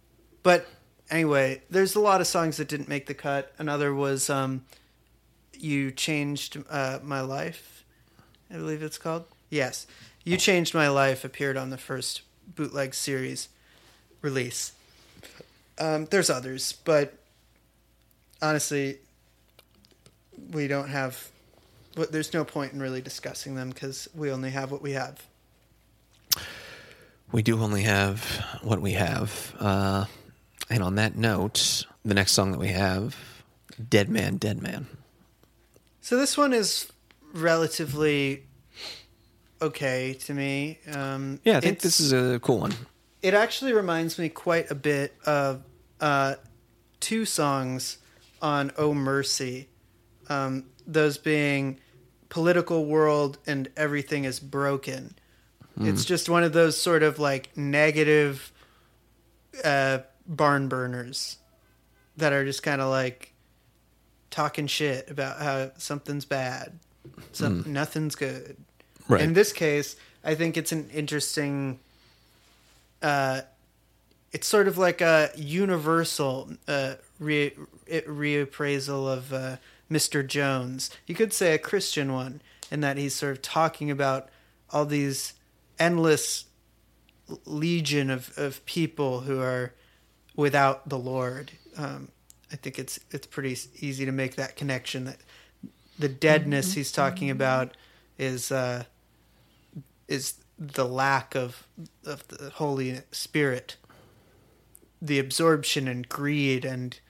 But 0.42 0.66
anyway, 1.10 1.62
there's 1.70 1.94
a 1.94 2.00
lot 2.00 2.20
of 2.20 2.26
songs 2.26 2.58
that 2.58 2.68
didn't 2.68 2.88
make 2.88 3.06
the 3.06 3.14
cut. 3.14 3.52
Another 3.58 3.94
was 3.94 4.28
um, 4.28 4.66
"You 5.58 5.90
Changed 5.90 6.62
uh, 6.68 6.98
My 7.02 7.22
Life." 7.22 7.84
I 8.50 8.56
believe 8.56 8.82
it's 8.82 8.98
called. 8.98 9.24
Yes. 9.48 9.86
You 10.22 10.36
Changed 10.36 10.74
My 10.74 10.88
Life 10.88 11.24
appeared 11.24 11.56
on 11.56 11.70
the 11.70 11.78
first 11.78 12.20
bootleg 12.46 12.94
series 12.94 13.48
release. 14.20 14.72
Um, 15.78 16.04
there's 16.04 16.28
others, 16.28 16.74
but 16.84 17.14
honestly, 18.42 18.98
we 20.52 20.68
don't 20.68 20.88
have. 20.88 21.30
There's 22.10 22.34
no 22.34 22.44
point 22.44 22.74
in 22.74 22.82
really 22.82 23.00
discussing 23.00 23.54
them 23.54 23.70
because 23.70 24.08
we 24.14 24.30
only 24.30 24.50
have 24.50 24.70
what 24.70 24.82
we 24.82 24.92
have. 24.92 25.24
We 27.34 27.42
do 27.42 27.60
only 27.60 27.82
have 27.82 28.22
what 28.62 28.80
we 28.80 28.92
have. 28.92 29.56
Uh, 29.58 30.04
and 30.70 30.84
on 30.84 30.94
that 30.94 31.16
note, 31.16 31.84
the 32.04 32.14
next 32.14 32.30
song 32.30 32.52
that 32.52 32.60
we 32.60 32.68
have, 32.68 33.16
Dead 33.88 34.08
Man, 34.08 34.36
Dead 34.36 34.62
Man. 34.62 34.86
So 36.00 36.16
this 36.16 36.38
one 36.38 36.52
is 36.52 36.92
relatively 37.32 38.44
okay 39.60 40.14
to 40.20 40.32
me. 40.32 40.78
Um, 40.92 41.40
Yeah, 41.42 41.56
I 41.56 41.60
think 41.60 41.80
this 41.80 41.98
is 41.98 42.12
a 42.12 42.38
cool 42.38 42.60
one. 42.60 42.74
It 43.20 43.34
actually 43.34 43.72
reminds 43.72 44.16
me 44.16 44.28
quite 44.28 44.70
a 44.70 44.76
bit 44.76 45.16
of 45.26 45.64
uh, 46.00 46.36
two 47.00 47.24
songs 47.24 47.98
on 48.42 48.70
"Oh 48.78 48.94
Mercy," 48.94 49.68
um, 50.28 50.66
those 50.86 51.18
being 51.18 51.80
"Political 52.28 52.86
World" 52.86 53.38
and 53.44 53.70
"Everything 53.76 54.22
Is 54.22 54.38
Broken." 54.38 55.16
It's 55.80 56.04
just 56.04 56.28
one 56.28 56.44
of 56.44 56.52
those 56.52 56.80
sort 56.80 57.02
of 57.02 57.18
like 57.18 57.56
negative 57.56 58.52
uh, 59.64 59.98
barn 60.26 60.68
burners 60.68 61.38
that 62.16 62.32
are 62.32 62.44
just 62.44 62.62
kind 62.62 62.80
of 62.80 62.90
like 62.90 63.32
talking 64.30 64.66
shit 64.66 65.10
about 65.10 65.40
how 65.40 65.70
something's 65.76 66.24
bad, 66.24 66.78
some 67.32 67.64
nothing's 67.66 68.14
good. 68.14 68.56
Right. 69.08 69.20
In 69.20 69.34
this 69.34 69.52
case, 69.52 69.96
I 70.24 70.34
think 70.34 70.56
it's 70.56 70.72
an 70.72 70.88
interesting. 70.90 71.80
Uh, 73.02 73.42
it's 74.32 74.48
sort 74.48 74.66
of 74.66 74.78
like 74.78 75.00
a 75.00 75.30
universal 75.36 76.50
uh, 76.66 76.94
re- 77.20 77.52
reappraisal 77.86 79.12
of 79.12 79.32
uh, 79.32 79.56
Mr. 79.90 80.26
Jones. 80.26 80.90
You 81.06 81.14
could 81.14 81.32
say 81.32 81.54
a 81.54 81.58
Christian 81.58 82.12
one, 82.12 82.40
in 82.70 82.80
that 82.80 82.96
he's 82.96 83.14
sort 83.14 83.32
of 83.32 83.42
talking 83.42 83.90
about 83.90 84.28
all 84.70 84.86
these 84.86 85.34
endless 85.78 86.46
legion 87.44 88.10
of, 88.10 88.32
of 88.36 88.64
people 88.66 89.20
who 89.20 89.40
are 89.40 89.72
without 90.36 90.88
the 90.88 90.98
Lord. 90.98 91.52
Um, 91.76 92.08
I 92.52 92.56
think 92.56 92.78
it's 92.78 93.00
it's 93.10 93.26
pretty 93.26 93.56
easy 93.80 94.04
to 94.04 94.12
make 94.12 94.36
that 94.36 94.56
connection 94.56 95.04
that 95.04 95.18
the 95.98 96.08
deadness 96.08 96.74
he's 96.74 96.92
talking 96.92 97.30
about 97.30 97.76
is 98.18 98.52
uh, 98.52 98.84
is 100.08 100.34
the 100.58 100.84
lack 100.84 101.34
of 101.34 101.66
of 102.04 102.26
the 102.28 102.50
Holy 102.50 103.00
Spirit, 103.10 103.76
the 105.00 105.18
absorption 105.18 105.88
and 105.88 106.08
greed 106.08 106.64
and 106.64 107.00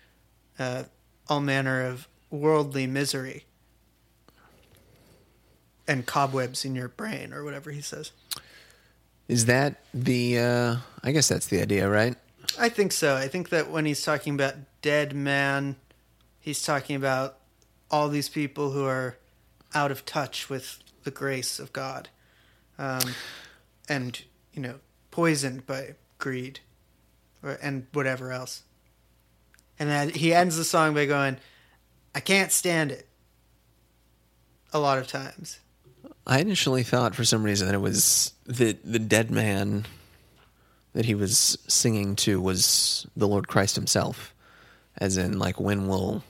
uh, 0.58 0.84
all 1.28 1.40
manner 1.40 1.82
of 1.82 2.08
worldly 2.30 2.86
misery 2.86 3.44
and 5.86 6.06
cobwebs 6.06 6.64
in 6.64 6.74
your 6.74 6.88
brain 6.88 7.32
or 7.32 7.44
whatever 7.44 7.70
he 7.70 7.80
says. 7.80 8.12
Is 9.28 9.46
that 9.46 9.82
the, 9.92 10.38
uh, 10.38 10.76
I 11.02 11.12
guess 11.12 11.28
that's 11.28 11.46
the 11.46 11.60
idea, 11.60 11.88
right? 11.88 12.16
I 12.58 12.68
think 12.68 12.92
so. 12.92 13.16
I 13.16 13.28
think 13.28 13.48
that 13.48 13.70
when 13.70 13.84
he's 13.84 14.02
talking 14.02 14.34
about 14.34 14.54
dead 14.82 15.14
man, 15.14 15.76
he's 16.38 16.62
talking 16.62 16.94
about 16.94 17.38
all 17.90 18.08
these 18.08 18.28
people 18.28 18.70
who 18.70 18.84
are 18.84 19.16
out 19.74 19.90
of 19.90 20.04
touch 20.04 20.48
with 20.50 20.78
the 21.04 21.10
grace 21.10 21.58
of 21.58 21.72
God, 21.72 22.08
um, 22.78 23.14
and 23.88 24.22
you 24.52 24.62
know, 24.62 24.76
poisoned 25.10 25.66
by 25.66 25.94
greed, 26.18 26.60
or, 27.42 27.58
and 27.62 27.86
whatever 27.92 28.32
else. 28.32 28.62
And 29.78 29.88
then 29.88 30.10
he 30.10 30.32
ends 30.32 30.56
the 30.56 30.64
song 30.64 30.94
by 30.94 31.06
going, 31.06 31.38
"I 32.14 32.20
can't 32.20 32.52
stand 32.52 32.92
it." 32.92 33.08
A 34.72 34.78
lot 34.78 34.98
of 34.98 35.06
times, 35.06 35.60
I 36.26 36.40
initially 36.40 36.82
thought 36.82 37.14
for 37.14 37.24
some 37.24 37.42
reason 37.42 37.66
that 37.68 37.74
it 37.74 37.80
was 37.80 38.32
the 38.46 38.76
the 38.84 38.98
dead 38.98 39.30
man 39.30 39.84
that 40.94 41.04
he 41.04 41.14
was 41.14 41.58
singing 41.68 42.16
to 42.16 42.40
was 42.40 43.06
the 43.16 43.26
Lord 43.28 43.48
Christ 43.48 43.74
himself, 43.76 44.34
as 44.98 45.16
in 45.16 45.38
like 45.38 45.60
when 45.60 45.86
will 45.88 46.22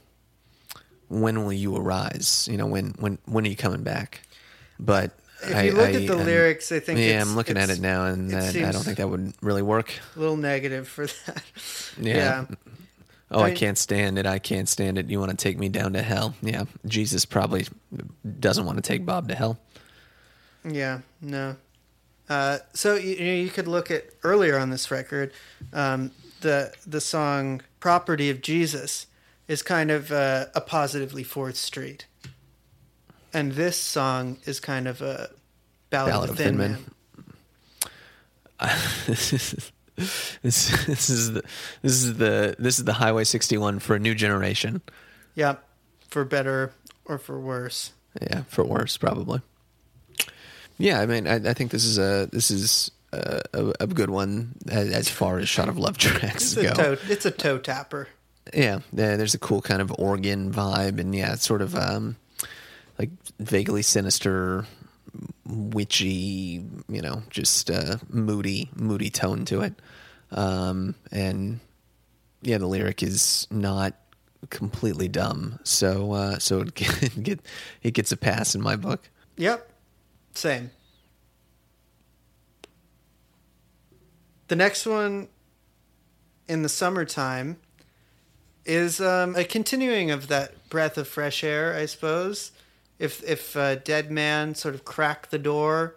when 1.09 1.45
will 1.45 1.53
you 1.53 1.77
arise? 1.77 2.49
You 2.51 2.57
know 2.57 2.67
when 2.67 2.95
when 2.99 3.19
when 3.27 3.45
are 3.45 3.49
you 3.49 3.57
coming 3.57 3.83
back? 3.83 4.23
But 4.81 5.13
if 5.43 5.55
I, 5.55 5.63
you 5.65 5.73
look 5.73 5.91
I- 5.91 5.93
at 5.95 6.07
the 6.07 6.17
I'm- 6.17 6.27
lyrics, 6.27 6.73
I 6.73 6.81
think 6.81 6.99
yeah, 6.99 7.05
it's- 7.07 7.29
I'm 7.29 7.37
looking 7.37 7.57
at 7.57 7.71
it 7.71 7.81
now, 7.81 8.07
and 8.07 8.31
it 8.33 8.35
that, 8.35 8.57
I 8.57 8.73
don't 8.73 8.83
think 8.83 8.97
that 8.99 9.09
would 9.09 9.33
really 9.43 9.63
work. 9.63 9.93
a 10.17 10.19
little 10.19 10.37
negative 10.37 10.89
for 10.89 11.07
that. 11.27 11.43
Yeah. 12.01 12.47
Oh, 13.31 13.41
I- 13.41 13.49
I 13.49 13.55
can't 13.55 13.79
stand 13.79 14.19
it. 14.19 14.27
I 14.27 14.39
can't 14.39 14.69
stand 14.69 14.99
it. 14.99 15.09
You 15.11 15.21
want 15.21 15.31
to 15.31 15.37
take 15.37 15.59
me 15.59 15.69
down 15.69 15.93
to 15.93 16.03
hell? 16.03 16.35
Yeah, 16.43 16.65
Jesus 16.87 17.25
probably 17.25 17.67
doesn't 18.41 18.65
want 18.65 18.79
to 18.79 18.83
take 18.83 19.05
Bob 19.07 19.29
to 19.29 19.35
hell. 19.37 19.59
Yeah, 20.65 21.01
no. 21.21 21.57
Uh, 22.29 22.59
so 22.73 22.95
you, 22.95 23.17
you 23.17 23.51
could 23.51 23.69
look 23.69 23.91
at 23.91 24.05
earlier 24.23 24.59
on 24.59 24.71
this 24.71 24.91
record, 24.91 25.33
um, 25.73 26.11
the 26.41 26.73
the 26.87 27.01
song 27.01 27.61
"Property 27.81 28.31
of 28.31 28.41
Jesus" 28.41 29.07
is 29.47 29.63
kind 29.63 29.91
of 29.91 30.11
uh, 30.11 30.47
a 30.55 30.61
positively 30.61 31.23
Fourth 31.23 31.57
Street, 31.57 32.07
and 33.33 33.53
this 33.53 33.77
song 33.77 34.39
is 34.47 34.59
kind 34.59 34.89
of 34.89 35.03
a 35.03 35.31
ballad, 35.91 36.13
Ballad 36.13 36.31
of 36.31 36.37
Thin 36.37 36.47
Thin 36.47 36.57
Man. 36.57 36.71
Man. 38.61 38.71
this 39.07 39.33
is 39.33 39.73
this, 40.43 40.87
this 40.87 41.11
is 41.11 41.33
the 41.33 41.43
this 41.83 41.93
is 41.93 42.17
the 42.17 42.57
this 42.59 42.79
is 42.79 42.85
the 42.85 42.95
Highway 42.95 43.25
61 43.25 43.81
for 43.81 43.97
a 43.97 43.99
new 43.99 44.15
generation. 44.15 44.81
Yeah, 45.35 45.57
for 46.09 46.25
better 46.25 46.73
or 47.05 47.19
for 47.19 47.39
worse. 47.39 47.93
Yeah, 48.23 48.45
for 48.49 48.65
worse 48.65 48.97
probably. 48.97 49.43
Yeah, 50.79 51.01
I 51.01 51.07
mean, 51.07 51.27
I, 51.27 51.37
I 51.37 51.55
think 51.55 51.71
this 51.71 51.85
is 51.85 51.99
a 51.99 52.29
this 52.33 52.51
is 52.51 52.91
a, 53.13 53.43
a, 53.53 53.73
a 53.81 53.87
good 53.87 54.11
one 54.11 54.55
as, 54.69 54.91
as 54.91 55.09
far 55.09 55.39
as 55.39 55.49
shot 55.49 55.69
of 55.69 55.79
love 55.79 55.99
tracks 55.99 56.57
It's 56.57 56.63
go. 56.63 56.71
a 56.71 56.75
toe, 56.97 56.97
it's 57.09 57.25
a 57.27 57.31
toe 57.31 57.59
tapper. 57.59 58.09
Yeah, 58.53 58.81
yeah, 58.93 59.17
there's 59.17 59.35
a 59.35 59.39
cool 59.39 59.63
kind 59.63 59.81
of 59.81 59.93
organ 59.99 60.53
vibe, 60.53 60.99
and 61.01 61.15
yeah, 61.15 61.33
it's 61.33 61.47
sort 61.47 61.63
of 61.63 61.75
um, 61.75 62.17
like 62.99 63.11
vaguely 63.39 63.83
sinister, 63.83 64.67
witchy, 65.47 66.65
you 66.89 67.01
know, 67.03 67.23
just 67.31 67.71
uh, 67.71 67.97
moody, 68.09 68.69
moody 68.75 69.11
tone 69.11 69.45
to 69.47 69.63
it. 69.63 69.75
Um, 70.31 70.95
and 71.11 71.61
yeah, 72.43 72.59
the 72.59 72.67
lyric 72.67 73.03
is 73.03 73.47
not 73.51 73.95
completely 74.51 75.09
dumb, 75.09 75.59
so 75.63 76.13
uh, 76.13 76.39
so 76.39 76.61
it, 76.61 76.75
get, 76.75 77.11
get 77.23 77.41
it 77.83 77.93
gets 77.93 78.13
a 78.13 78.17
pass 78.17 78.55
in 78.55 78.61
my 78.61 78.77
book. 78.77 79.09
Yep. 79.37 79.71
Same. 80.35 80.71
The 84.49 84.57
next 84.57 84.87
one 84.87 85.29
in 86.49 86.63
the 86.63 86.69
summertime 86.69 87.57
is 88.65 89.01
um, 89.01 89.37
a 89.37 89.45
continuing 89.45 90.11
of 90.11 90.29
that 90.29 90.69
breath 90.69 90.99
of 90.99 91.09
fresh 91.09 91.43
air, 91.45 91.75
I 91.75 91.87
suppose. 91.87 92.53
If 92.99 93.23
if 93.25 93.57
uh, 93.57 93.77
Dead 93.77 94.11
Man 94.11 94.55
sort 94.55 94.75
of 94.75 94.85
cracked 94.85 95.31
the 95.31 95.39
door 95.39 95.97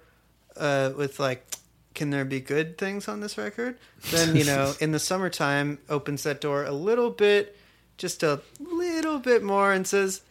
uh, 0.55 0.91
with 0.95 1.19
like, 1.19 1.45
can 1.93 2.09
there 2.09 2.25
be 2.25 2.39
good 2.39 2.77
things 2.77 3.07
on 3.07 3.19
this 3.19 3.37
record? 3.37 3.77
Then 4.11 4.35
you 4.35 4.45
know, 4.45 4.73
in 4.81 4.91
the 4.91 4.99
summertime, 4.99 5.79
opens 5.89 6.23
that 6.23 6.41
door 6.41 6.63
a 6.63 6.71
little 6.71 7.09
bit, 7.09 7.57
just 7.97 8.23
a 8.23 8.41
little 8.59 9.19
bit 9.19 9.43
more, 9.43 9.73
and 9.73 9.85
says, 9.85 10.21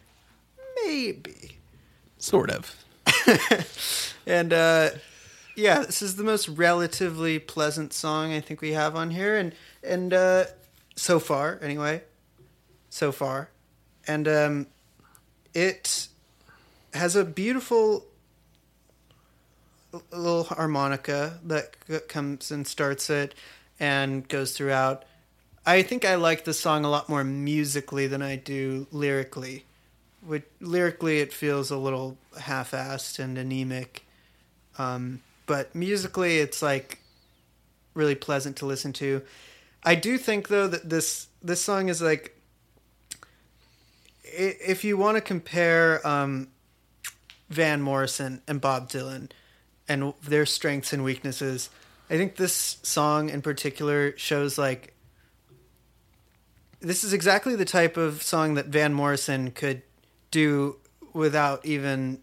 maybe. 0.83 1.57
Sort 2.17 2.49
of. 2.49 2.75
And 4.27 4.51
uh, 4.51 4.89
yeah, 5.55 5.83
this 5.83 6.01
is 6.01 6.17
the 6.17 6.23
most 6.23 6.49
relatively 6.49 7.39
pleasant 7.39 7.93
song 7.93 8.33
I 8.33 8.41
think 8.41 8.59
we 8.59 8.73
have 8.73 8.93
on 8.95 9.11
here, 9.11 9.37
and 9.37 9.53
and 9.83 10.13
uh, 10.13 10.45
so 10.97 11.17
far 11.19 11.59
anyway, 11.61 12.03
so 12.89 13.13
far, 13.13 13.49
and 14.05 14.27
um, 14.27 14.67
it 15.53 16.09
has 16.93 17.15
a 17.15 17.23
beautiful 17.23 18.05
little 20.11 20.43
harmonica 20.43 21.39
that 21.45 22.09
comes 22.09 22.51
and 22.51 22.67
starts 22.67 23.09
it 23.09 23.33
and 23.79 24.27
goes 24.27 24.53
throughout. 24.57 25.05
I 25.65 25.83
think 25.83 26.05
I 26.05 26.15
like 26.15 26.45
the 26.45 26.53
song 26.53 26.85
a 26.85 26.89
lot 26.89 27.09
more 27.09 27.23
musically 27.23 28.07
than 28.07 28.21
I 28.21 28.35
do 28.35 28.87
lyrically. 28.91 29.66
Which, 30.27 30.43
lyrically, 30.59 31.19
it 31.19 31.31
feels 31.31 31.71
a 31.71 31.77
little 31.77 32.17
half-assed 32.37 33.17
and 33.17 33.37
anemic, 33.37 34.05
um, 34.77 35.21
but 35.45 35.73
musically, 35.73 36.39
it's 36.39 36.61
like 36.61 36.99
really 37.93 38.15
pleasant 38.15 38.57
to 38.57 38.65
listen 38.65 38.91
to. 38.93 39.21
I 39.83 39.95
do 39.95 40.17
think 40.17 40.49
though 40.49 40.67
that 40.67 40.89
this 40.89 41.27
this 41.41 41.61
song 41.61 41.87
is 41.87 42.01
like 42.01 42.37
if 44.23 44.83
you 44.83 44.97
want 44.97 45.15
to 45.15 45.21
compare 45.21 46.05
um, 46.05 46.49
Van 47.49 47.81
Morrison 47.81 48.41
and 48.47 48.59
Bob 48.59 48.89
Dylan 48.89 49.31
and 49.87 50.13
their 50.21 50.45
strengths 50.45 50.91
and 50.91 51.03
weaknesses, 51.03 51.69
I 52.09 52.17
think 52.17 52.35
this 52.35 52.77
song 52.83 53.29
in 53.29 53.41
particular 53.41 54.15
shows 54.17 54.57
like 54.57 54.93
this 56.79 57.03
is 57.03 57.13
exactly 57.13 57.55
the 57.55 57.65
type 57.65 57.97
of 57.97 58.21
song 58.21 58.53
that 58.55 58.67
Van 58.67 58.93
Morrison 58.93 59.51
could 59.51 59.81
do 60.31 60.77
without 61.13 61.65
even 61.65 62.19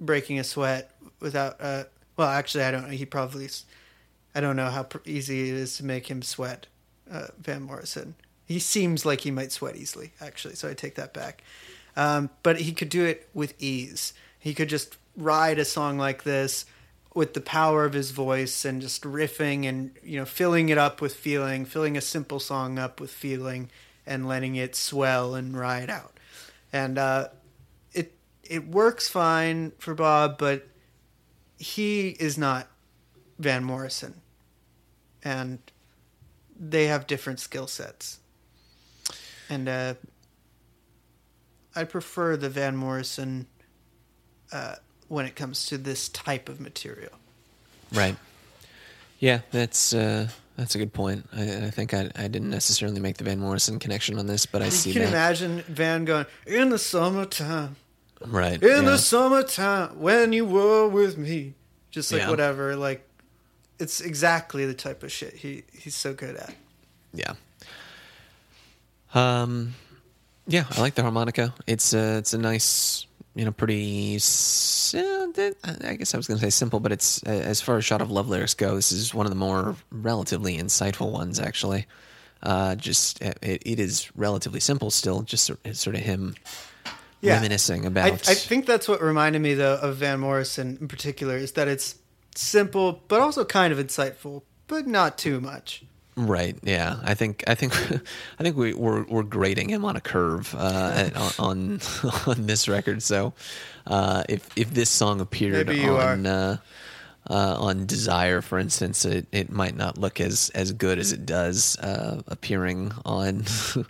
breaking 0.00 0.38
a 0.38 0.44
sweat 0.44 0.90
without 1.20 1.56
uh 1.60 1.84
well 2.16 2.28
actually 2.28 2.64
I 2.64 2.70
don't 2.70 2.84
know 2.84 2.90
he 2.90 3.06
probably 3.06 3.48
I 4.34 4.40
don't 4.40 4.56
know 4.56 4.70
how 4.70 4.86
easy 5.04 5.50
it 5.50 5.54
is 5.54 5.76
to 5.76 5.84
make 5.84 6.10
him 6.10 6.22
sweat 6.22 6.66
uh, 7.10 7.28
Van 7.38 7.62
Morrison. 7.62 8.16
He 8.46 8.58
seems 8.58 9.06
like 9.06 9.20
he 9.20 9.30
might 9.30 9.52
sweat 9.52 9.76
easily 9.76 10.12
actually 10.20 10.56
so 10.56 10.68
I 10.68 10.74
take 10.74 10.96
that 10.96 11.14
back. 11.14 11.42
Um, 11.96 12.30
but 12.42 12.60
he 12.60 12.72
could 12.72 12.88
do 12.88 13.04
it 13.04 13.28
with 13.32 13.54
ease. 13.62 14.14
He 14.38 14.52
could 14.52 14.68
just 14.68 14.96
ride 15.16 15.60
a 15.60 15.64
song 15.64 15.96
like 15.96 16.24
this 16.24 16.66
with 17.14 17.34
the 17.34 17.40
power 17.40 17.84
of 17.84 17.92
his 17.92 18.10
voice 18.10 18.64
and 18.64 18.82
just 18.82 19.02
riffing 19.02 19.66
and 19.66 19.92
you 20.02 20.18
know 20.18 20.24
filling 20.24 20.68
it 20.68 20.78
up 20.78 21.00
with 21.00 21.14
feeling 21.14 21.64
filling 21.64 21.96
a 21.96 22.00
simple 22.00 22.40
song 22.40 22.78
up 22.78 23.00
with 23.00 23.10
feeling 23.10 23.70
and 24.04 24.26
letting 24.26 24.56
it 24.56 24.74
swell 24.74 25.34
and 25.34 25.56
ride 25.56 25.88
out 25.88 26.18
and 26.74 26.98
uh, 26.98 27.28
it 27.92 28.12
it 28.42 28.66
works 28.66 29.08
fine 29.08 29.72
for 29.78 29.94
Bob, 29.94 30.36
but 30.36 30.66
he 31.56 32.08
is 32.08 32.36
not 32.36 32.66
Van 33.38 33.62
Morrison, 33.62 34.20
and 35.22 35.60
they 36.58 36.86
have 36.86 37.06
different 37.06 37.38
skill 37.38 37.68
sets. 37.68 38.18
And 39.48 39.68
uh, 39.68 39.94
I 41.76 41.84
prefer 41.84 42.36
the 42.36 42.50
Van 42.50 42.76
Morrison 42.76 43.46
uh, 44.52 44.74
when 45.06 45.26
it 45.26 45.36
comes 45.36 45.66
to 45.66 45.78
this 45.78 46.08
type 46.08 46.48
of 46.48 46.60
material. 46.60 47.12
Right. 47.92 48.16
Yeah, 49.20 49.42
that's 49.52 49.92
uh, 49.92 50.28
that's 50.56 50.74
a 50.74 50.78
good 50.78 50.92
point. 50.92 51.28
I, 51.34 51.66
I 51.66 51.70
think 51.70 51.92
I, 51.94 52.10
I 52.16 52.28
didn't 52.28 52.50
necessarily 52.50 53.00
make 53.00 53.16
the 53.16 53.24
Van 53.24 53.38
Morrison 53.40 53.78
connection 53.78 54.18
on 54.18 54.26
this, 54.26 54.46
but 54.46 54.62
I 54.62 54.68
see 54.68 54.90
you 54.90 54.94
can 54.94 55.02
that. 55.04 55.08
imagine 55.08 55.62
Van 55.68 56.04
going 56.04 56.26
in 56.46 56.68
the 56.70 56.78
summertime. 56.78 57.76
right. 58.26 58.62
in 58.62 58.68
yeah. 58.68 58.80
the 58.80 58.98
summertime 58.98 59.98
when 60.00 60.32
you 60.32 60.44
were 60.44 60.88
with 60.88 61.18
me 61.18 61.54
just 61.90 62.10
like 62.12 62.22
Yeah. 62.22 62.30
whatever 62.30 62.74
like 62.76 63.06
it's 63.78 64.00
exactly 64.00 64.64
the 64.66 64.74
type 64.74 65.02
of 65.02 65.10
shit 65.12 65.34
he 65.34 65.64
he's 65.72 65.94
so 65.96 66.14
good 66.14 66.36
at 66.36 66.54
Yeah. 67.12 67.34
Um, 69.12 69.74
yeah, 70.46 70.64
I 70.70 70.80
like 70.80 70.94
the 70.94 71.02
harmonica. 71.02 71.54
It's 71.66 71.92
a 71.94 72.18
it's 72.18 72.34
a 72.34 72.38
nice, 72.38 73.06
you 73.34 73.44
know, 73.44 73.52
pretty. 73.52 74.18
th- 75.34 75.54
I 75.64 75.94
guess 75.96 76.14
I 76.14 76.16
was 76.16 76.26
going 76.26 76.38
to 76.38 76.44
say 76.46 76.50
simple, 76.50 76.80
but 76.80 76.92
it's 76.92 77.22
as 77.24 77.60
far 77.60 77.76
as 77.76 77.84
shot 77.84 78.00
of 78.00 78.10
love 78.10 78.28
lyrics 78.28 78.54
go. 78.54 78.74
This 78.76 78.92
is 78.92 79.12
one 79.14 79.26
of 79.26 79.30
the 79.30 79.36
more 79.36 79.76
relatively 79.90 80.56
insightful 80.58 81.10
ones, 81.12 81.40
actually. 81.40 81.86
Uh, 82.42 82.74
just 82.74 83.20
it, 83.22 83.38
it 83.42 83.80
is 83.80 84.14
relatively 84.16 84.60
simple 84.60 84.90
still. 84.90 85.22
Just 85.22 85.46
sort- 85.46 85.94
of 85.94 86.00
him 86.00 86.34
Yeah. 87.22 87.34
reminiscing 87.36 87.84
I, 87.84 87.88
about. 87.88 88.28
I 88.28 88.34
think 88.34 88.66
that's 88.66 88.86
what 88.86 89.00
reminded 89.00 89.40
me 89.40 89.54
though 89.54 89.76
of 89.76 89.96
van 89.96 90.20
morrison 90.20 90.76
in 90.80 90.88
particular 90.88 91.36
is 91.38 91.52
that 91.52 91.68
it's 91.68 91.96
simple 92.34 93.02
but 93.08 93.20
also 93.20 93.44
kind 93.46 93.72
of 93.72 93.78
insightful 93.78 94.42
but 94.66 94.86
not 94.86 95.16
too 95.16 95.40
much 95.40 95.84
Right. 96.16 96.56
Yeah. 96.62 97.00
I 97.02 97.14
think. 97.14 97.42
I 97.46 97.54
think. 97.54 97.74
I 98.38 98.42
think 98.42 98.56
we, 98.56 98.72
we're 98.72 99.04
we're 99.04 99.22
grading 99.24 99.68
him 99.68 99.84
on 99.84 99.96
a 99.96 100.00
curve 100.00 100.54
uh, 100.56 101.10
on 101.38 101.80
on 102.26 102.46
this 102.46 102.68
record. 102.68 103.02
So, 103.02 103.32
uh, 103.86 104.22
if 104.28 104.48
if 104.56 104.72
this 104.72 104.90
song 104.90 105.20
appeared 105.20 105.68
on 105.68 106.26
uh, 106.26 106.56
uh, 107.28 107.56
on 107.58 107.86
Desire, 107.86 108.42
for 108.42 108.58
instance, 108.60 109.04
it, 109.04 109.26
it 109.32 109.50
might 109.50 109.76
not 109.76 109.98
look 109.98 110.20
as 110.20 110.50
as 110.54 110.72
good 110.72 110.98
as 111.00 111.10
it 111.12 111.26
does 111.26 111.76
uh, 111.78 112.22
appearing 112.28 112.92
on. 113.04 113.44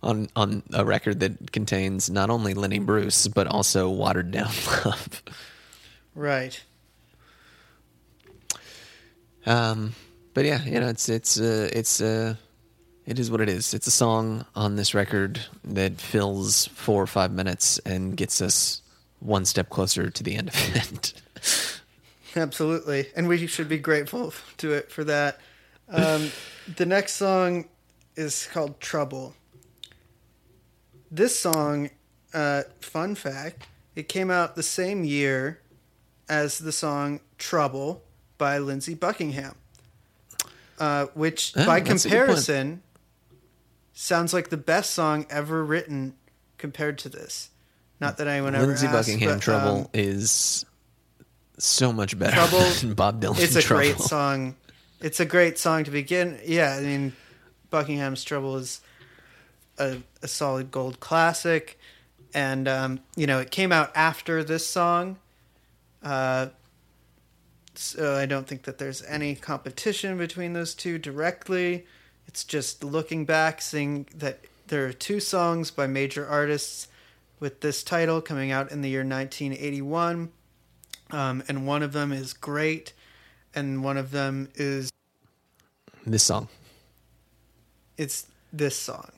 On, 0.00 0.28
on 0.36 0.62
a 0.72 0.84
record 0.84 1.18
that 1.18 1.50
contains 1.50 2.08
not 2.08 2.30
only 2.30 2.54
Lenny 2.54 2.78
Bruce 2.78 3.26
but 3.26 3.48
also 3.48 3.90
watered 3.90 4.30
down 4.30 4.52
love. 4.84 5.24
right 6.14 6.62
Um, 9.44 9.94
but 10.34 10.44
yeah, 10.44 10.62
you 10.64 10.80
know, 10.80 10.88
it's 10.88 11.08
it's 11.08 11.40
uh, 11.40 11.68
it's 11.72 12.00
uh, 12.00 12.34
it 13.06 13.18
is 13.18 13.30
what 13.30 13.40
it 13.40 13.48
is. 13.48 13.74
It's 13.74 13.86
a 13.86 13.92
song 13.92 14.44
on 14.54 14.76
this 14.76 14.94
record 14.94 15.40
that 15.64 16.00
fills 16.00 16.66
four 16.68 17.02
or 17.02 17.06
five 17.06 17.32
minutes 17.32 17.78
and 17.80 18.16
gets 18.16 18.42
us 18.42 18.82
one 19.20 19.44
step 19.44 19.70
closer 19.70 20.10
to 20.10 20.22
the 20.22 20.36
end 20.36 20.48
of 20.48 20.76
it. 20.76 21.12
Absolutely, 22.36 23.06
and 23.16 23.26
we 23.26 23.46
should 23.46 23.68
be 23.68 23.78
grateful 23.78 24.32
to 24.58 24.72
it 24.74 24.90
for 24.90 25.04
that. 25.04 25.40
Um, 25.88 26.30
the 26.76 26.86
next 26.86 27.14
song 27.14 27.68
is 28.16 28.46
called 28.52 28.80
"Trouble." 28.80 29.34
This 31.10 31.38
song, 31.38 31.90
uh, 32.34 32.64
fun 32.80 33.14
fact, 33.14 33.66
it 33.96 34.08
came 34.08 34.30
out 34.30 34.54
the 34.54 34.62
same 34.62 35.04
year 35.04 35.60
as 36.28 36.58
the 36.58 36.72
song 36.72 37.20
"Trouble" 37.38 38.04
by 38.36 38.58
Lindsey 38.58 38.94
Buckingham, 38.94 39.54
uh, 40.78 41.06
which, 41.14 41.52
Oh, 41.56 41.66
by 41.66 41.80
that's 41.80 42.04
a 42.04 42.08
good 42.08 42.12
point. 42.16 42.26
comparison, 42.26 42.82
sounds 43.92 44.32
like 44.32 44.48
the 44.50 44.56
best 44.56 44.92
song 44.92 45.26
ever 45.30 45.64
written 45.64 46.14
compared 46.56 46.98
to 46.98 47.08
this. 47.08 47.50
Not 48.00 48.16
that 48.18 48.26
anyone 48.28 48.54
ever 48.54 48.66
Lindsey 48.66 48.86
asked, 48.86 49.08
Buckingham 49.08 49.34
but, 49.36 49.42
Trouble 49.42 49.76
um, 49.82 49.88
is 49.92 50.64
so 51.58 51.92
much 51.92 52.16
better 52.18 52.34
Trouble- 52.36 52.60
than 52.80 52.94
Bob 52.94 53.20
Dylan. 53.20 53.38
it's 53.40 53.56
a 53.56 53.62
Trouble. 53.62 53.82
great 53.84 53.98
song. 53.98 54.56
It's 55.00 55.20
a 55.20 55.24
great 55.24 55.58
song 55.58 55.84
to 55.84 55.90
begin. 55.90 56.38
Yeah, 56.44 56.74
I 56.78 56.80
mean, 56.82 57.12
Buckingham's 57.70 58.22
Trouble 58.24 58.56
is 58.56 58.80
a, 59.78 59.98
a 60.22 60.28
solid 60.28 60.70
gold 60.70 61.00
classic, 61.00 61.78
and 62.34 62.66
um, 62.68 63.00
you 63.16 63.26
know 63.26 63.38
it 63.40 63.50
came 63.50 63.72
out 63.72 63.90
after 63.96 64.42
this 64.44 64.66
song, 64.66 65.18
uh, 66.02 66.48
So 67.78 68.16
I 68.16 68.26
don't 68.26 68.46
think 68.46 68.64
that 68.64 68.78
there's 68.78 69.04
any 69.04 69.36
competition 69.36 70.18
between 70.18 70.52
those 70.52 70.74
two 70.74 70.98
directly. 70.98 71.86
It's 72.26 72.42
just 72.42 72.82
looking 72.82 73.24
back, 73.24 73.62
seeing 73.62 74.06
that 74.16 74.40
there 74.66 74.84
are 74.86 74.92
two 74.92 75.20
songs 75.20 75.70
by 75.70 75.86
major 75.86 76.26
artists 76.26 76.88
with 77.38 77.60
this 77.60 77.84
title 77.84 78.20
coming 78.20 78.50
out 78.50 78.72
in 78.72 78.82
the 78.82 78.88
year 78.88 79.00
1981. 79.04 80.30
Um, 81.12 81.42
and 81.48 81.66
one 81.68 81.84
of 81.84 81.92
them 81.92 82.12
is 82.12 82.32
great, 82.32 82.92
and 83.54 83.82
one 83.84 83.96
of 83.96 84.10
them 84.10 84.48
is 84.56 84.90
This 86.04 86.24
song. 86.24 86.48
it's 87.96 88.26
this 88.52 88.76
song. 88.76 89.10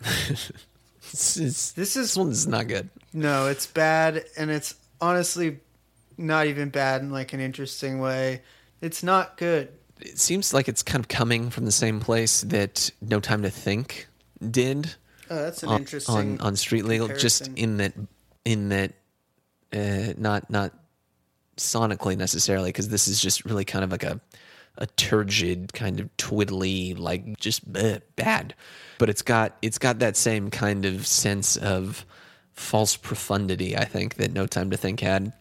It's, 0.00 1.36
it's, 1.36 1.72
This 1.72 1.94
this 1.94 1.96
is 1.96 2.16
one's 2.16 2.46
not 2.46 2.66
good. 2.68 2.88
no, 3.12 3.46
it's 3.46 3.66
bad, 3.66 4.24
and 4.36 4.50
it's 4.50 4.74
honestly 5.00 5.60
not 6.20 6.46
even 6.46 6.68
bad 6.68 7.02
in 7.02 7.10
like 7.10 7.32
an 7.32 7.40
interesting 7.40 8.00
way. 8.00 8.42
It's 8.80 9.02
not 9.02 9.36
good. 9.36 9.72
It 10.00 10.18
seems 10.18 10.54
like 10.54 10.68
it's 10.68 10.82
kind 10.82 11.00
of 11.02 11.08
coming 11.08 11.50
from 11.50 11.66
the 11.66 11.72
same 11.72 12.00
place 12.00 12.40
that 12.42 12.90
No 13.02 13.20
Time 13.20 13.42
to 13.42 13.50
Think 13.50 14.06
did 14.50 14.94
Oh, 15.30 15.36
that's 15.36 15.62
an 15.62 15.68
on, 15.68 15.80
interesting 15.80 16.14
on, 16.14 16.40
on 16.40 16.56
Street 16.56 16.84
Legal. 16.84 17.06
Just 17.06 17.46
in 17.54 17.76
that, 17.76 17.94
in 18.44 18.70
that, 18.70 18.92
uh, 19.72 20.12
not 20.18 20.50
not 20.50 20.72
sonically 21.56 22.16
necessarily, 22.16 22.70
because 22.70 22.88
this 22.88 23.06
is 23.06 23.20
just 23.20 23.44
really 23.44 23.64
kind 23.64 23.84
of 23.84 23.92
like 23.92 24.02
a 24.02 24.20
a 24.78 24.86
turgid 24.86 25.72
kind 25.72 26.00
of 26.00 26.14
twiddly, 26.16 26.98
like 26.98 27.38
just 27.38 27.72
bleh, 27.72 28.00
bad. 28.16 28.54
But 28.98 29.08
it's 29.08 29.22
got 29.22 29.56
it's 29.62 29.78
got 29.78 30.00
that 30.00 30.16
same 30.16 30.50
kind 30.50 30.84
of 30.84 31.06
sense 31.06 31.56
of 31.56 32.04
false 32.52 32.96
profundity. 32.96 33.76
I 33.76 33.84
think 33.84 34.16
that 34.16 34.32
No 34.32 34.48
Time 34.48 34.70
to 34.70 34.76
Think 34.76 34.98
had. 34.98 35.32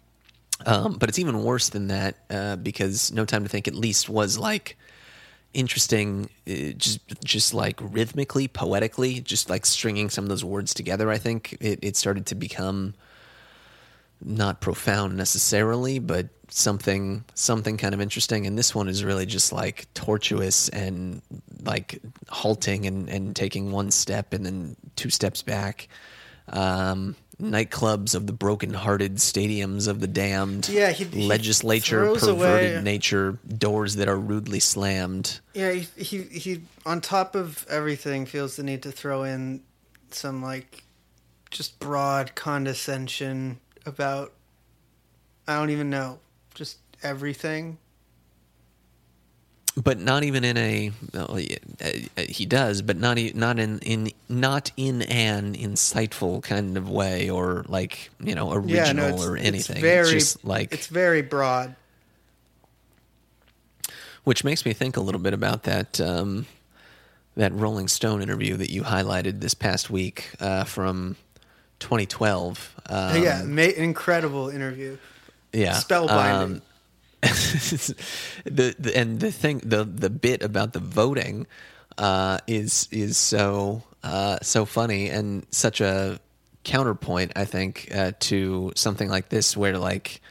Um, 0.65 0.93
but 0.93 1.09
it's 1.09 1.19
even 1.19 1.43
worse 1.43 1.69
than 1.69 1.87
that 1.87 2.17
uh, 2.29 2.55
because 2.57 3.11
No 3.11 3.25
Time 3.25 3.43
to 3.43 3.49
Think 3.49 3.67
at 3.67 3.75
least 3.75 4.09
was 4.09 4.37
like 4.37 4.77
interesting, 5.53 6.29
uh, 6.47 6.73
just 6.77 6.99
just 7.23 7.53
like 7.53 7.79
rhythmically, 7.79 8.47
poetically, 8.47 9.21
just 9.21 9.49
like 9.49 9.65
stringing 9.65 10.09
some 10.09 10.25
of 10.25 10.29
those 10.29 10.43
words 10.43 10.73
together. 10.73 11.09
I 11.09 11.17
think 11.17 11.57
it, 11.59 11.79
it 11.81 11.95
started 11.95 12.25
to 12.27 12.35
become 12.35 12.93
not 14.21 14.59
profound 14.59 15.15
necessarily, 15.15 15.99
but 15.99 16.27
something 16.49 17.23
something 17.35 17.77
kind 17.77 17.93
of 17.93 18.01
interesting. 18.01 18.45
And 18.45 18.57
this 18.57 18.75
one 18.75 18.89
is 18.89 19.03
really 19.03 19.25
just 19.25 19.53
like 19.53 19.87
tortuous 19.93 20.69
and 20.69 21.21
like 21.63 21.99
halting 22.27 22.85
and, 22.85 23.09
and 23.09 23.35
taking 23.35 23.71
one 23.71 23.91
step 23.91 24.33
and 24.33 24.45
then 24.45 24.75
two 24.95 25.09
steps 25.09 25.41
back. 25.41 25.87
Um, 26.49 27.15
nightclubs 27.41 28.13
of 28.15 28.28
the 28.28 28.34
broken-hearted, 28.34 29.15
stadiums 29.15 29.88
of 29.88 29.99
the 30.02 30.08
damned, 30.08 30.67
Yeah, 30.69 30.91
he- 30.91 31.06
he 31.06 31.28
legislature 31.28 32.04
throws 32.06 32.19
perverted 32.21 32.75
away- 32.75 32.82
nature, 32.84 33.38
doors 33.58 33.95
that 33.95 34.08
are 34.10 34.19
rudely 34.19 34.60
slammed. 34.60 35.39
Yeah, 35.54 35.71
he, 35.71 35.88
he 36.04 36.21
he 36.23 36.62
on 36.86 37.02
top 37.02 37.36
of 37.36 37.65
everything 37.69 38.25
feels 38.25 38.56
the 38.58 38.63
need 38.63 38.84
to 38.84 38.91
throw 38.91 39.23
in 39.23 39.62
some 40.12 40.41
like 40.43 40.84
just 41.49 41.80
broad 41.80 42.36
condescension 42.36 43.60
about 43.86 44.34
I 45.47 45.56
don't 45.56 45.69
even 45.71 45.89
know, 45.89 46.19
just 46.54 46.78
everything. 47.02 47.78
But 49.75 49.99
not 49.99 50.23
even 50.23 50.43
in 50.43 50.58
a 50.58 50.91
well, 51.13 51.38
uh, 51.84 51.89
he 52.27 52.45
does 52.45 52.82
but 52.82 52.97
not 52.97 53.17
not 53.36 53.60
in 53.60 53.79
in 53.79 54.12
not 54.27 54.71
in 54.77 55.03
an 55.03 55.55
insightful 55.55 56.41
kind 56.41 56.77
of 56.77 56.89
way 56.89 57.29
or 57.29 57.65
like 57.67 58.10
you 58.19 58.36
know 58.36 58.51
original 58.51 58.75
yeah, 58.75 58.91
no, 58.91 59.08
it's, 59.08 59.25
or 59.25 59.38
it's 59.38 59.45
anything 59.45 59.82
very 59.82 60.01
it's 60.01 60.12
just 60.12 60.45
like 60.45 60.73
it's 60.73 60.88
very 60.88 61.21
broad. 61.21 61.75
which 64.23 64.43
makes 64.43 64.65
me 64.65 64.73
think 64.73 64.97
a 64.97 65.01
little 65.01 65.21
bit 65.21 65.34
about 65.34 65.63
that 65.63 65.99
um, 66.01 66.45
that 67.36 67.53
Rolling 67.53 67.88
Stone 67.88 68.21
interview 68.21 68.58
that 68.58 68.69
you 68.69 68.84
highlighted 68.84 69.39
this 69.39 69.53
past 69.53 69.89
week 69.89 70.32
uh, 70.39 70.63
from 70.65 71.15
2012 71.79 72.75
um, 72.89 73.23
yeah, 73.23 73.43
ma- 73.43 73.62
incredible 73.62 74.49
interview. 74.49 74.97
yeah 75.53 75.73
Spellbinding. 75.73 76.41
Um, 76.43 76.62
the, 78.45 78.75
the 78.77 78.91
and 78.95 79.19
the 79.19 79.31
thing 79.31 79.59
the 79.59 79.83
the 79.83 80.09
bit 80.09 80.41
about 80.41 80.73
the 80.73 80.79
voting 80.79 81.47
uh, 81.97 82.39
is 82.47 82.87
is 82.91 83.17
so 83.17 83.83
uh, 84.03 84.37
so 84.41 84.65
funny 84.65 85.09
and 85.09 85.45
such 85.51 85.81
a 85.81 86.19
counterpoint 86.63 87.31
I 87.35 87.45
think 87.45 87.89
uh, 87.93 88.13
to 88.21 88.71
something 88.75 89.09
like 89.09 89.29
this 89.29 89.55
where 89.55 89.77
like 89.77 90.21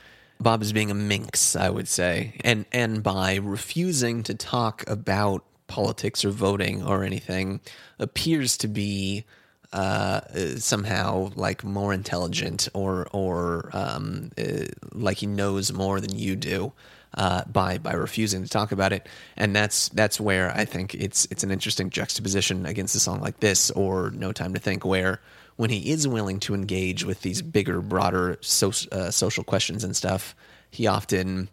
Bob 0.41 0.63
is 0.63 0.73
being 0.73 0.91
a 0.91 0.95
minx 0.95 1.57
I 1.57 1.71
would 1.71 1.89
say 1.89 2.39
and 2.45 2.65
and 2.73 3.03
by 3.03 3.37
refusing 3.37 4.23
to 4.25 4.35
talk 4.35 4.85
about 4.89 5.45
politics 5.67 6.25
or 6.25 6.31
voting 6.31 6.83
or 6.83 7.05
anything 7.05 7.61
appears 7.99 8.57
to 8.59 8.69
be 8.69 9.25
uh, 9.73 10.21
somehow 10.57 11.31
like 11.35 11.63
more 11.65 11.93
intelligent 11.93 12.69
or 12.75 13.07
or 13.13 13.71
um, 13.73 14.31
uh, 14.39 14.65
like 14.93 15.19
he 15.19 15.27
knows 15.27 15.73
more 15.73 16.01
than 16.01 16.17
you 16.17 16.37
do 16.37 16.73
uh, 17.15 17.45
by 17.45 17.79
by 17.79 17.93
refusing 17.93 18.43
to 18.43 18.49
talk 18.49 18.73
about 18.73 18.93
it, 18.93 19.07
and 19.37 19.55
that's 19.55 19.89
that's 19.91 20.21
where 20.21 20.51
I 20.57 20.65
think 20.65 20.95
it's 20.95 21.27
it's 21.31 21.45
an 21.45 21.51
interesting 21.51 21.91
juxtaposition 21.91 22.67
against 22.67 22.95
a 22.95 23.01
song 23.01 23.21
like 23.21 23.41
this 23.41 23.71
or 23.73 24.11
No 24.11 24.33
Time 24.33 24.55
to 24.55 24.61
Think, 24.61 24.85
where 24.85 25.21
when 25.57 25.71
he 25.71 25.91
is 25.91 26.07
willing 26.07 26.39
to 26.41 26.55
engage 26.55 27.05
with 27.05 27.23
these 27.23 27.43
bigger, 27.43 27.81
broader 27.81 28.39
so, 28.41 28.73
uh, 28.93 29.11
social 29.11 29.43
questions 29.43 29.83
and 29.85 29.97
stuff, 29.97 30.35
he 30.71 30.87
often 30.87 31.49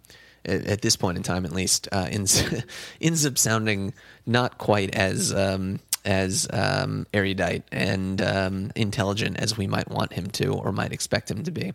at 0.46 0.66
at 0.66 0.82
this 0.82 0.96
point 0.96 1.18
in 1.18 1.24
time 1.24 1.46
at 1.46 1.52
least 1.52 1.88
uh, 1.92 2.08
ends 2.10 2.44
ends 3.02 3.26
up 3.26 3.38
sounding 3.38 3.94
not 4.26 4.58
quite 4.58 4.94
as 4.96 5.34
um, 5.34 5.80
as 6.06 6.48
um, 6.54 7.06
erudite 7.14 7.64
and 7.72 8.22
um, 8.22 8.72
intelligent 8.76 9.38
as 9.38 9.58
we 9.58 9.68
might 9.68 9.90
want 9.90 10.14
him 10.14 10.28
to 10.32 10.54
or 10.54 10.72
might 10.72 10.92
expect 10.94 11.30
him 11.32 11.44
to 11.44 11.52
be. 11.52 11.74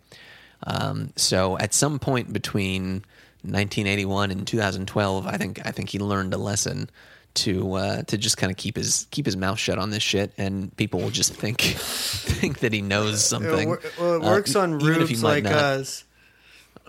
Um, 0.66 1.12
so 1.16 1.58
at 1.58 1.74
some 1.74 1.98
point 1.98 2.32
between 2.32 3.02
1981 3.42 4.30
and 4.30 4.46
2012, 4.46 5.26
I 5.26 5.36
think 5.36 5.60
I 5.66 5.70
think 5.70 5.88
he 5.90 5.98
learned 5.98 6.34
a 6.34 6.38
lesson 6.38 6.90
to 7.32 7.74
uh, 7.74 8.02
to 8.02 8.18
just 8.18 8.36
kind 8.36 8.50
of 8.50 8.56
keep 8.56 8.76
his 8.76 9.06
keep 9.10 9.24
his 9.24 9.36
mouth 9.36 9.58
shut 9.58 9.78
on 9.78 9.90
this 9.90 10.02
shit, 10.02 10.32
and 10.36 10.76
people 10.76 11.00
will 11.00 11.10
just 11.10 11.32
think 11.32 11.60
think 11.60 12.58
that 12.58 12.72
he 12.72 12.82
knows 12.82 13.24
something. 13.24 13.68
wor- 13.68 13.80
well, 13.98 14.14
it 14.14 14.22
uh, 14.24 14.30
works 14.30 14.54
on 14.56 14.74
if 14.74 14.82
he 14.82 14.88
rubes 14.88 15.22
like 15.22 15.44
not. 15.44 15.52
us. 15.54 16.04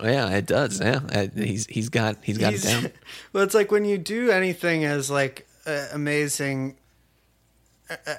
Yeah, 0.02 0.30
it 0.30 0.46
does. 0.46 0.80
Yeah, 0.80 1.00
Uh, 1.12 1.26
he's 1.34 1.66
he's 1.66 1.88
got 1.88 2.16
he's 2.22 2.38
got 2.38 2.54
it 2.54 2.60
He's- 2.60 2.82
down. 2.82 2.90
well, 3.32 3.44
it's 3.44 3.54
like 3.54 3.70
when 3.70 3.84
you 3.84 3.98
do 3.98 4.30
anything 4.30 4.84
as 4.84 5.10
like 5.10 5.46
uh, 5.64 5.86
amazing, 5.92 6.72
uh, 6.72 6.81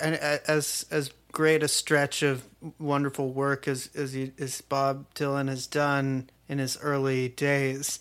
and 0.01 0.15
as 0.15 0.85
as 0.91 1.11
great 1.31 1.63
a 1.63 1.67
stretch 1.67 2.23
of 2.23 2.47
wonderful 2.79 3.31
work 3.31 3.67
as 3.67 3.89
as, 3.95 4.15
you, 4.15 4.31
as 4.39 4.61
Bob 4.61 5.13
Dylan 5.15 5.49
has 5.49 5.67
done 5.67 6.29
in 6.47 6.59
his 6.59 6.77
early 6.81 7.29
days, 7.29 7.99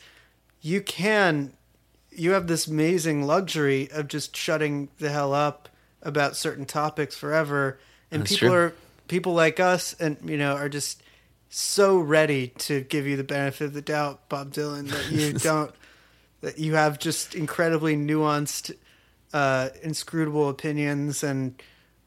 you 0.61 0.81
can 0.81 1.53
you 2.11 2.33
have 2.33 2.47
this 2.47 2.67
amazing 2.67 3.27
luxury 3.27 3.91
of 3.91 4.09
just 4.09 4.37
shutting 4.37 4.89
the 4.99 5.11
hell 5.11 5.33
up 5.33 5.69
about 6.03 6.37
certain 6.37 6.67
topics 6.67 7.17
forever, 7.17 7.79
and 8.11 8.23
That's 8.23 8.33
people 8.33 8.49
true. 8.49 8.59
are 8.59 8.75
people 9.09 9.35
like 9.35 9.61
us, 9.61 9.95
and 9.95 10.17
you 10.25 10.37
know 10.37 10.55
are 10.55 10.69
just 10.69 11.03
so 11.49 11.99
ready 11.99 12.49
to 12.59 12.81
give 12.83 13.07
you 13.07 13.17
the 13.17 13.25
benefit 13.25 13.67
of 13.67 13.73
the 13.75 13.83
doubt, 13.83 14.29
Bob 14.29 14.53
Dylan, 14.53 14.89
that 14.89 15.11
you 15.11 15.33
don't 15.39 15.75
that 16.41 16.59
you 16.59 16.75
have 16.75 16.99
just 16.99 17.35
incredibly 17.35 17.97
nuanced, 17.97 18.75
uh, 19.33 19.71
inscrutable 19.83 20.49
opinions, 20.49 21.23
and 21.23 21.61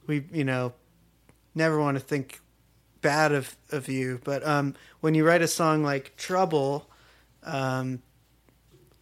we, 0.08 0.26
you 0.32 0.44
know, 0.44 0.74
never 1.54 1.80
want 1.80 1.98
to 1.98 2.04
think 2.04 2.40
bad 3.02 3.32
of 3.32 3.56
of 3.72 3.88
you. 3.88 4.20
But 4.24 4.46
um, 4.46 4.76
when 5.02 5.16
you 5.16 5.26
write 5.26 5.42
a 5.42 5.48
song 5.48 5.84
like 5.84 6.16
Trouble, 6.18 6.90
um, 7.44 8.02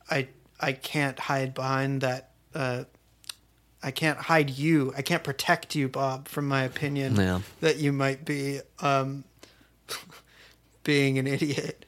I 0.09 0.27
I 0.59 0.73
can't 0.73 1.19
hide 1.19 1.53
behind 1.53 2.01
that. 2.01 2.31
Uh, 2.53 2.83
I 3.85 3.91
can't 3.91 4.17
hide 4.17 4.49
you. 4.49 4.93
I 4.95 5.01
can't 5.01 5.23
protect 5.25 5.75
you, 5.75 5.89
Bob, 5.89 6.29
from 6.29 6.47
my 6.47 6.63
opinion 6.63 7.17
Yeah. 7.17 7.41
that 7.59 7.77
you 7.79 7.91
might 7.91 8.23
be 8.23 8.61
um, 8.79 9.25
being 10.83 11.17
an 11.19 11.27
idiot 11.27 11.85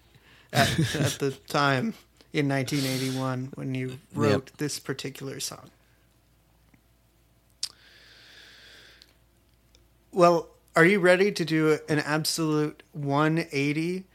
at, 0.52 0.69
at 0.95 1.12
the 1.19 1.32
time 1.48 1.93
in 2.34 2.50
1981 2.50 3.52
when 3.56 3.74
you 3.76 4.00
wrote 4.13 4.52
this 4.58 4.78
particular 4.78 5.39
song. 5.39 5.69
Well, 10.15 10.47
are 10.78 10.86
you 10.86 11.01
ready 11.01 11.30
to 11.34 11.43
do 11.43 11.78
an 11.89 11.99
absolute 11.99 12.84
180? 12.93 14.06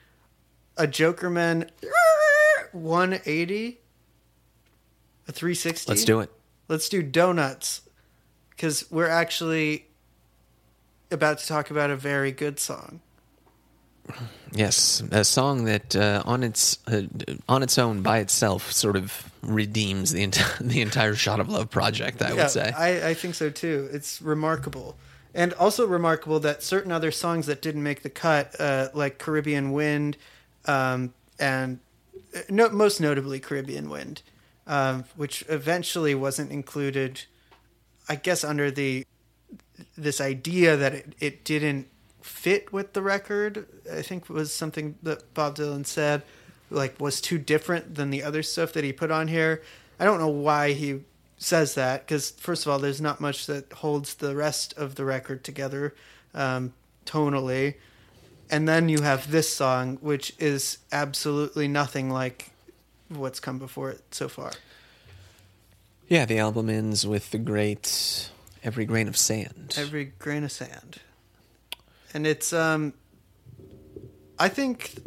A 0.79 0.87
Jokerman 0.87 1.69
180? 2.73 3.81
A 5.29 5.33
360? 5.33 5.93
Let's 5.93 6.05
do 6.05 6.21
it. 6.21 6.31
Let's 6.69 6.89
do 6.89 7.03
donuts 7.03 7.83
because 8.49 8.91
we're 8.91 9.11
actually 9.11 9.89
about 11.11 11.37
to 11.41 11.47
talk 11.47 11.71
about 11.71 11.91
a 11.91 11.97
very 11.97 12.33
good 12.33 12.59
song. 12.59 13.03
Yes, 14.53 15.03
a 15.11 15.23
song 15.23 15.67
that 15.67 15.95
uh, 15.95 16.23
on 16.25 16.43
its 16.43 16.79
uh, 16.87 17.03
on 17.47 17.63
its 17.63 17.79
own 17.79 18.01
by 18.01 18.21
itself 18.21 18.73
sort 18.73 18.97
of 18.97 19.31
redeems 19.43 20.13
the 20.13 20.23
entire 20.23 20.57
the 20.63 20.81
entire 20.81 21.15
Shot 21.15 21.41
of 21.41 21.51
Love 21.51 21.69
project. 21.69 22.23
I 22.23 22.33
would 22.33 22.49
say. 22.49 22.73
I, 22.75 23.11
I 23.11 23.15
think 23.15 23.35
so 23.35 23.51
too. 23.51 23.91
It's 23.93 24.23
remarkable. 24.23 24.97
And 25.35 25.53
also 25.55 25.87
remarkable 25.87 26.41
that 26.41 26.63
certain 26.63 26.91
other 26.91 27.11
songs 27.11 27.47
that 27.47 27.63
didn't 27.63 27.83
make 27.83 28.03
the 28.03 28.11
cut, 28.11 28.61
uh, 28.61 28.89
like 28.95 29.19
Caribbean 29.19 29.73
Wind, 29.73 30.17
um, 30.67 31.15
and 31.39 31.79
uh, 32.35 32.41
no, 32.49 32.69
most 32.69 33.01
notably 33.01 33.39
Caribbean 33.39 33.89
Wind, 33.89 34.23
um, 34.67 35.05
which 35.17 35.45
eventually 35.49 36.15
wasn't 36.15 36.51
included, 36.51 37.25
I 38.09 38.17
guess, 38.17 38.43
under 38.45 38.71
the 38.71 39.07
this 39.97 40.21
idea 40.21 40.77
that 40.77 40.95
it, 40.95 41.15
it 41.21 41.45
didn't 41.45 41.89
fit 42.23 42.73
with 42.73 42.93
the 42.93 43.03
record. 43.03 43.67
I 43.91 44.03
think 44.03 44.29
was 44.29 44.53
something 44.53 44.97
that 45.03 45.33
Bob 45.35 45.57
Dylan 45.57 45.87
said, 45.87 46.23
like 46.71 47.01
was 47.01 47.21
too 47.21 47.39
different 47.39 47.95
than 47.95 48.11
the 48.11 48.23
other 48.23 48.43
stuff 48.43 48.73
that 48.75 48.85
he 48.85 48.93
put 48.93 49.11
on 49.11 49.29
here. 49.29 49.63
I 49.99 50.05
don't 50.05 50.19
know 50.19 50.29
why 50.29 50.73
he 50.73 51.01
says 51.41 51.75
that 51.75 52.07
because 52.07 52.31
first 52.33 52.65
of 52.65 52.71
all, 52.71 52.79
there's 52.79 53.01
not 53.01 53.21
much 53.21 53.47
that 53.47 53.73
holds 53.73 54.15
the 54.15 54.37
rest 54.37 54.75
of 54.77 54.95
the 54.95 55.05
record 55.05 55.43
together 55.43 55.95
um, 56.35 56.73
tonally, 57.07 57.75
and 58.51 58.69
then 58.69 58.89
you 58.89 59.01
have 59.01 59.31
this 59.31 59.53
song, 59.53 59.97
which 60.01 60.33
is 60.39 60.79
absolutely 60.93 61.67
nothing 61.67 62.11
like 62.11 62.51
what's 63.09 63.41
come 63.41 63.59
before 63.59 63.91
it 63.91 64.03
so 64.13 64.29
far. 64.29 64.53
Yeah, 66.07 66.27
the 66.27 66.39
album 66.39 66.69
ends 66.69 67.07
with 67.07 67.31
the 67.31 67.39
great 67.39 68.31
"Every 68.63 68.85
Grain 68.85 69.09
of 69.09 69.17
Sand." 69.17 69.75
Every 69.79 70.13
grain 70.19 70.45
of 70.45 70.53
sand, 70.53 71.01
and 72.13 72.27
it's 72.27 72.53
um, 72.53 72.93
I 74.39 74.49
think, 74.49 74.99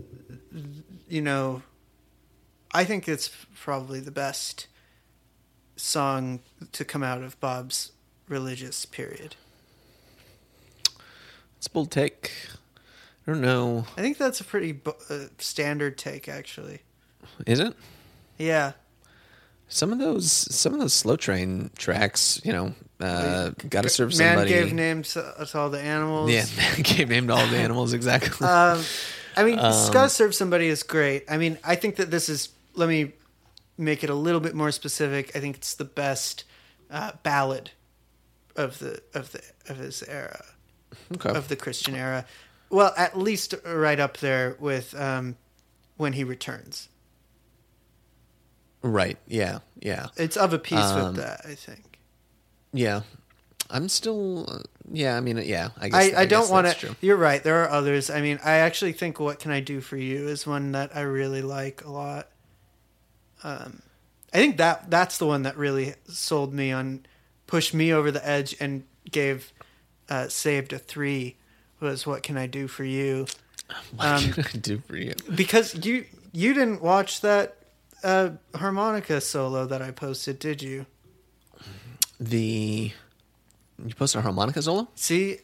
you 1.07 1.21
know, 1.21 1.61
I 2.71 2.85
think 2.85 3.07
it's 3.07 3.29
probably 3.55 3.99
the 3.99 4.11
best 4.11 4.67
song 5.75 6.39
to 6.71 6.85
come 6.85 7.03
out 7.03 7.21
of 7.21 7.39
Bob's 7.39 7.91
religious 8.27 8.85
period. 8.85 9.35
It's 11.57 11.67
a 11.67 11.69
bold 11.71 11.91
take. 11.91 12.31
I 13.27 13.31
don't 13.31 13.41
know. 13.41 13.85
I 13.97 14.01
think 14.01 14.17
that's 14.17 14.41
a 14.41 14.43
pretty 14.43 14.79
uh, 15.09 15.25
standard 15.39 15.97
take, 15.97 16.27
actually. 16.27 16.79
Is 17.47 17.59
it? 17.59 17.73
Yeah, 18.37 18.73
Some 19.69 19.93
of 19.93 19.99
those, 19.99 20.29
some 20.29 20.73
of 20.73 20.79
those 20.79 20.93
slow 20.93 21.15
train 21.15 21.69
tracks, 21.77 22.41
you 22.43 22.51
know, 22.51 22.73
uh, 22.99 23.51
got 23.69 23.83
to 23.83 23.89
serve 23.89 24.09
man 24.17 24.35
somebody. 24.35 24.49
gave 24.49 24.73
names 24.73 25.13
to, 25.13 25.45
to 25.49 25.57
all 25.59 25.69
the 25.69 25.79
animals. 25.79 26.31
yeah, 26.31 26.45
man 26.57 26.81
gave 26.81 27.09
name 27.09 27.27
to 27.27 27.33
all 27.33 27.47
the 27.47 27.57
animals 27.57 27.93
exactly. 27.93 28.45
Um, 28.47 28.83
I 29.37 29.43
mean, 29.43 29.57
Um, 29.59 29.91
"Gotta 29.91 30.09
Serve 30.09 30.35
Somebody" 30.35 30.67
is 30.67 30.83
great. 30.83 31.25
I 31.29 31.37
mean, 31.37 31.57
I 31.63 31.75
think 31.75 31.95
that 31.97 32.11
this 32.11 32.27
is. 32.29 32.49
Let 32.75 32.89
me 32.89 33.13
make 33.77 34.03
it 34.03 34.09
a 34.09 34.15
little 34.15 34.39
bit 34.39 34.55
more 34.55 34.71
specific. 34.71 35.35
I 35.35 35.39
think 35.39 35.57
it's 35.57 35.75
the 35.75 35.85
best 35.85 36.43
uh, 36.89 37.13
ballad 37.23 37.71
of 38.55 38.79
the 38.79 39.01
of 39.13 39.31
the 39.31 39.41
of 39.67 39.77
his 39.77 40.03
era 40.03 40.43
okay. 41.15 41.29
of 41.29 41.47
the 41.47 41.55
Christian 41.55 41.95
era. 41.95 42.25
Well, 42.69 42.93
at 42.97 43.17
least 43.17 43.55
right 43.65 43.99
up 43.99 44.17
there 44.17 44.55
with 44.59 44.99
um, 44.99 45.35
when 45.97 46.13
he 46.13 46.23
returns. 46.23 46.89
Right. 48.81 49.17
Yeah. 49.27 49.59
Yeah. 49.79 50.07
It's 50.17 50.35
of 50.35 50.53
a 50.53 50.59
piece 50.59 50.79
Um, 50.79 51.07
with 51.07 51.15
that. 51.17 51.41
I 51.45 51.55
think. 51.55 51.99
Yeah. 52.73 53.01
I'm 53.69 53.87
still. 53.89 54.45
Uh, 54.49 54.59
yeah. 54.91 55.15
I 55.15 55.21
mean. 55.21 55.37
Yeah. 55.37 55.69
I 55.79 55.89
guess. 55.89 55.95
I, 55.95 56.21
I, 56.21 56.25
guess 56.25 56.29
don't 56.29 56.49
want 56.49 56.67
to. 56.67 56.95
You're 56.99 57.17
right. 57.17 57.41
There 57.41 57.63
are 57.63 57.69
others. 57.69 58.09
I 58.09 58.21
mean, 58.21 58.39
I 58.43 58.55
actually 58.55 58.91
think 58.91 59.19
"What 59.19 59.39
Can 59.39 59.51
I 59.51 59.61
Do 59.61 59.79
for 59.79 59.95
You" 59.95 60.27
is 60.27 60.45
one 60.45 60.73
that 60.73 60.95
I 60.95 61.01
really 61.01 61.41
like 61.41 61.85
a 61.85 61.89
lot. 61.89 62.27
Um, 63.43 63.81
I 64.33 64.37
think 64.37 64.57
that 64.57 64.89
that's 64.89 65.17
the 65.17 65.25
one 65.27 65.43
that 65.43 65.57
really 65.57 65.93
sold 66.07 66.53
me 66.53 66.71
on, 66.71 67.05
pushed 67.47 67.73
me 67.73 67.93
over 67.93 68.09
the 68.11 68.27
edge, 68.27 68.55
and 68.59 68.83
gave 69.11 69.51
uh, 70.09 70.27
"Saved" 70.29 70.73
a 70.73 70.79
three. 70.79 71.35
Was 71.79 72.07
"What 72.07 72.23
Can 72.23 72.37
I 72.37 72.47
Do 72.47 72.67
for 72.67 72.83
You" 72.85 73.27
What 73.95 74.05
um, 74.07 74.31
can 74.31 74.45
I 74.45 74.57
do 74.57 74.79
for 74.87 74.95
you? 74.95 75.13
because 75.35 75.85
you 75.85 76.05
you 76.31 76.53
didn't 76.53 76.81
watch 76.81 77.21
that 77.21 77.57
uh, 78.03 78.31
harmonica 78.55 79.19
solo 79.21 79.65
that 79.65 79.81
I 79.81 79.91
posted, 79.91 80.39
did 80.39 80.61
you? 80.61 80.85
The. 82.19 82.91
You 83.85 83.95
posted 83.95 84.19
a 84.19 84.21
harmonica 84.21 84.61
solo? 84.61 84.87
See, 84.95 85.39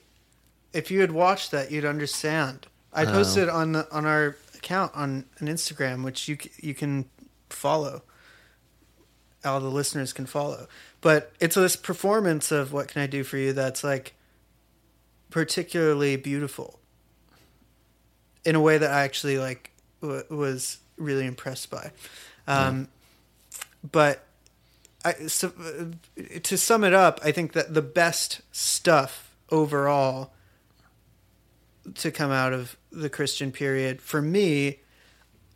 if 0.73 0.91
you 0.91 1.01
had 1.01 1.12
watched 1.12 1.51
that, 1.51 1.71
you'd 1.71 1.85
understand. 1.85 2.67
I 2.93 3.03
Oh. 3.03 3.12
posted 3.12 3.49
on 3.49 3.73
the 3.73 3.91
on 3.91 4.05
our 4.05 4.35
account 4.55 4.93
on 4.95 5.25
an 5.39 5.47
Instagram, 5.47 6.03
which 6.03 6.27
you 6.27 6.38
you 6.62 6.73
can 6.73 7.05
follow. 7.49 8.03
All 9.45 9.59
the 9.62 9.69
listeners 9.69 10.12
can 10.12 10.25
follow, 10.25 10.67
but 10.99 11.31
it's 11.39 11.55
this 11.55 11.75
performance 11.77 12.51
of 12.51 12.73
"What 12.73 12.89
Can 12.89 13.01
I 13.01 13.07
Do 13.07 13.23
for 13.23 13.38
You" 13.38 13.53
that's 13.53 13.83
like 13.83 14.13
particularly 15.29 16.17
beautiful 16.17 16.79
in 18.43 18.55
a 18.55 18.59
way 18.59 18.77
that 18.77 18.91
I 18.91 19.03
actually 19.03 19.38
like 19.38 19.71
w- 20.01 20.23
was 20.29 20.79
really 20.97 21.25
impressed 21.25 21.69
by. 21.69 21.91
Um, 22.47 22.89
But 23.89 24.25
I, 25.05 25.13
so, 25.27 25.53
uh, 25.57 25.85
to 26.43 26.57
sum 26.57 26.83
it 26.83 26.93
up, 26.93 27.21
I 27.23 27.31
think 27.31 27.53
that 27.53 27.73
the 27.73 27.81
best 27.81 28.41
stuff 28.51 29.33
overall 29.49 30.33
to 31.95 32.12
come 32.12 32.31
out 32.31 32.51
of 32.51 32.75
the 32.91 33.09
Christian 33.09 33.51
period 33.53 34.01
for 34.01 34.21
me 34.21 34.79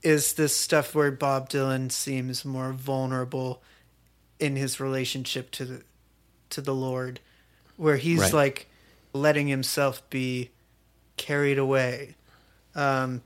is 0.04 0.34
this 0.34 0.56
stuff 0.56 0.94
where 0.94 1.12
Bob 1.12 1.50
Dylan 1.50 1.92
seems 1.92 2.44
more 2.46 2.74
vulnerable 2.74 3.62
in 4.40 4.56
his 4.56 4.80
relationship 4.80 5.50
to 5.52 5.66
the 5.66 5.84
to 6.50 6.62
the 6.62 6.74
Lord, 6.76 7.20
where 7.78 7.98
he's 7.98 8.20
Right. 8.20 8.34
like 8.34 8.68
letting 9.14 9.48
himself 9.48 10.08
be 10.10 10.52
carried 11.18 11.58
away. 11.58 12.16
Um, 12.76 13.22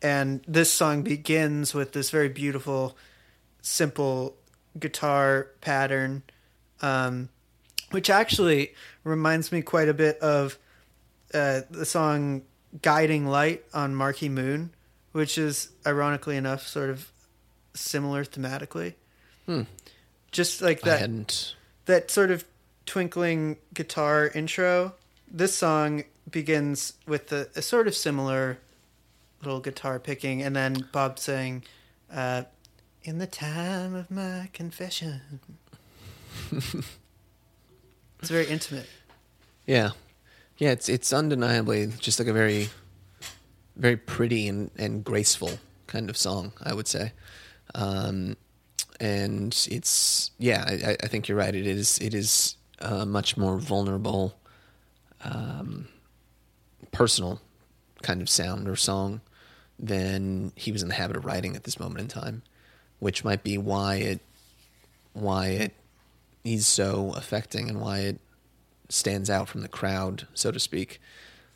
and 0.00 0.42
this 0.48 0.72
song 0.72 1.02
begins 1.02 1.74
with 1.74 1.92
this 1.92 2.10
very 2.10 2.28
beautiful, 2.28 2.96
simple 3.60 4.36
guitar 4.78 5.48
pattern, 5.60 6.22
um, 6.80 7.28
which 7.90 8.08
actually 8.10 8.74
reminds 9.04 9.52
me 9.52 9.62
quite 9.62 9.88
a 9.88 9.94
bit 9.94 10.18
of 10.18 10.58
uh, 11.34 11.60
the 11.70 11.84
song 11.86 12.42
"Guiding 12.80 13.26
Light" 13.26 13.64
on 13.74 13.94
Marquee 13.94 14.28
Moon, 14.28 14.70
which 15.12 15.38
is 15.38 15.70
ironically 15.86 16.36
enough 16.36 16.66
sort 16.66 16.90
of 16.90 17.10
similar 17.74 18.24
thematically. 18.24 18.94
Hmm. 19.46 19.62
Just 20.30 20.62
like 20.62 20.80
that 20.82 21.54
that 21.86 22.10
sort 22.10 22.30
of 22.30 22.44
twinkling 22.86 23.56
guitar 23.74 24.30
intro. 24.34 24.94
This 25.30 25.54
song 25.54 26.04
begins 26.30 26.94
with 27.06 27.32
a, 27.32 27.48
a 27.54 27.62
sort 27.62 27.86
of 27.88 27.94
similar 27.94 28.58
little 29.42 29.60
guitar 29.60 29.98
picking, 29.98 30.42
and 30.42 30.54
then 30.54 30.88
Bob 30.92 31.18
saying, 31.18 31.64
uh, 32.12 32.44
"In 33.02 33.18
the 33.18 33.26
time 33.26 33.94
of 33.94 34.10
my 34.10 34.48
confession." 34.52 35.40
it's 36.52 38.30
very 38.30 38.46
intimate. 38.46 38.86
Yeah, 39.66 39.90
yeah. 40.58 40.70
It's 40.70 40.88
it's 40.88 41.12
undeniably 41.12 41.88
just 41.98 42.18
like 42.18 42.28
a 42.28 42.32
very, 42.32 42.68
very 43.76 43.96
pretty 43.96 44.48
and 44.48 44.70
and 44.76 45.04
graceful 45.04 45.58
kind 45.86 46.10
of 46.10 46.16
song. 46.16 46.52
I 46.62 46.74
would 46.74 46.88
say, 46.88 47.12
um, 47.74 48.36
and 49.00 49.66
it's 49.70 50.30
yeah. 50.38 50.64
I, 50.66 50.96
I 51.02 51.06
think 51.08 51.28
you're 51.28 51.38
right. 51.38 51.54
It 51.54 51.66
is 51.66 51.98
it 51.98 52.14
is 52.14 52.56
a 52.78 53.06
much 53.06 53.36
more 53.36 53.58
vulnerable, 53.58 54.36
um, 55.24 55.88
personal 56.90 57.40
kind 58.02 58.20
of 58.20 58.28
sound 58.28 58.68
or 58.68 58.76
song 58.76 59.20
than 59.78 60.52
he 60.56 60.72
was 60.72 60.82
in 60.82 60.88
the 60.88 60.94
habit 60.94 61.16
of 61.16 61.24
writing 61.24 61.56
at 61.56 61.64
this 61.64 61.78
moment 61.78 62.00
in 62.00 62.08
time, 62.08 62.42
which 62.98 63.24
might 63.24 63.42
be 63.42 63.58
why 63.58 63.96
it 63.96 64.20
why 65.12 65.48
it 65.48 65.72
is 66.44 66.66
so 66.66 67.12
affecting 67.16 67.68
and 67.68 67.80
why 67.80 68.00
it 68.00 68.20
stands 68.88 69.30
out 69.30 69.48
from 69.48 69.62
the 69.62 69.68
crowd, 69.68 70.26
so 70.34 70.50
to 70.50 70.60
speak. 70.60 71.00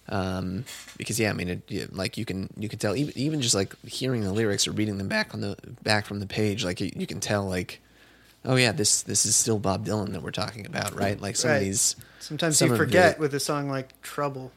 Um, 0.09 0.65
because 0.97 1.19
yeah, 1.19 1.31
I 1.31 1.33
mean, 1.33 1.63
it, 1.69 1.95
like 1.95 2.17
you 2.17 2.25
can 2.25 2.49
you 2.57 2.69
can 2.69 2.79
tell 2.79 2.95
even 2.97 3.13
even 3.17 3.43
just 3.43 3.55
like 3.55 3.75
hearing 3.85 4.23
the 4.23 4.33
lyrics 4.33 4.69
or 4.69 4.73
reading 4.73 4.99
them 4.99 5.09
back 5.09 5.35
on 5.35 5.41
the 5.41 5.57
back 5.83 6.07
from 6.07 6.21
the 6.21 6.27
page, 6.27 6.65
like 6.65 6.81
you, 6.81 6.91
you 6.95 7.07
can 7.07 7.19
tell 7.21 7.45
like, 7.49 7.81
oh 8.45 8.57
yeah, 8.57 8.73
this 8.73 9.03
this 9.03 9.27
is 9.27 9.35
still 9.35 9.59
Bob 9.59 9.85
Dylan 9.87 10.13
that 10.13 10.23
we're 10.23 10.31
talking 10.31 10.65
about, 10.67 10.95
right? 10.95 11.21
Like 11.21 11.37
some 11.37 11.51
Right. 11.51 11.57
of 11.57 11.63
these, 11.65 11.97
Sometimes 12.21 12.59
Some 12.59 12.71
you 12.71 12.77
forget 12.77 13.17
the- 13.17 13.21
with 13.21 13.35
a 13.35 13.41
song 13.41 13.69
like 13.69 14.01
"Trouble." 14.03 14.53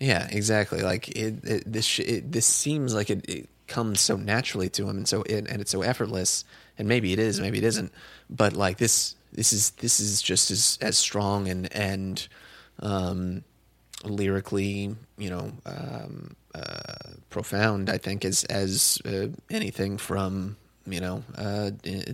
yeah, 0.00 0.26
exactly. 0.30 0.80
Like 0.82 1.08
it, 1.10 1.44
it 1.44 1.70
this 1.72 1.98
it, 1.98 2.32
this 2.32 2.46
seems 2.46 2.94
like 2.94 3.10
it, 3.10 3.28
it 3.28 3.48
comes 3.66 4.00
so 4.00 4.16
naturally 4.16 4.68
to 4.70 4.88
him, 4.88 4.96
and 4.96 5.08
so 5.08 5.22
it, 5.22 5.46
and 5.48 5.60
it's 5.60 5.70
so 5.70 5.82
effortless. 5.82 6.44
And 6.78 6.86
maybe 6.86 7.12
it 7.12 7.18
is, 7.18 7.40
maybe 7.40 7.58
it 7.58 7.64
isn't. 7.64 7.92
But 8.30 8.52
like 8.52 8.78
this, 8.78 9.16
this 9.32 9.52
is 9.52 9.70
this 9.70 9.98
is 10.00 10.22
just 10.22 10.50
as 10.50 10.78
as 10.80 10.96
strong 10.96 11.48
and 11.48 11.70
and 11.74 12.26
um, 12.80 13.42
lyrically, 14.04 14.94
you 15.16 15.30
know, 15.30 15.52
um, 15.66 16.36
uh, 16.54 17.12
profound. 17.30 17.90
I 17.90 17.98
think 17.98 18.24
as 18.24 18.44
as 18.44 19.00
uh, 19.04 19.28
anything 19.50 19.98
from 19.98 20.56
you 20.86 21.00
know 21.00 21.22
uh, 21.36 21.70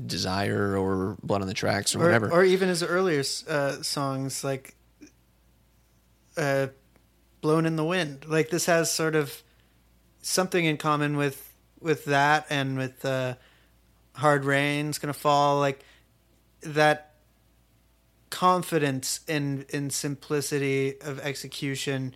Desire 0.07 0.77
or 0.77 1.16
Blood 1.23 1.42
on 1.42 1.49
the 1.49 1.55
Tracks 1.55 1.94
or, 1.94 2.01
or 2.01 2.05
whatever, 2.05 2.31
or 2.31 2.44
even 2.44 2.68
his 2.68 2.83
earlier 2.83 3.23
uh, 3.49 3.83
songs 3.83 4.44
like 4.44 4.75
uh, 6.37 6.68
"Blowin' 7.40 7.66
in 7.66 7.77
the 7.77 7.85
Wind." 7.85 8.27
Like 8.27 8.51
this 8.51 8.66
has 8.66 8.90
sort 8.90 9.14
of 9.14 9.42
something 10.23 10.64
in 10.64 10.77
common 10.77 11.16
with 11.16 11.53
with 11.81 12.05
that 12.07 12.47
and 12.51 12.77
with 12.77 13.05
uh, 13.05 13.35
"Hard 14.14 14.44
Rain's 14.44 14.99
Gonna 14.99 15.12
Fall." 15.12 15.61
Like 15.61 15.85
that 16.62 17.13
confidence 18.35 19.20
in 19.29 19.64
in 19.68 19.88
simplicity 19.90 21.01
of 21.01 21.20
execution 21.20 22.12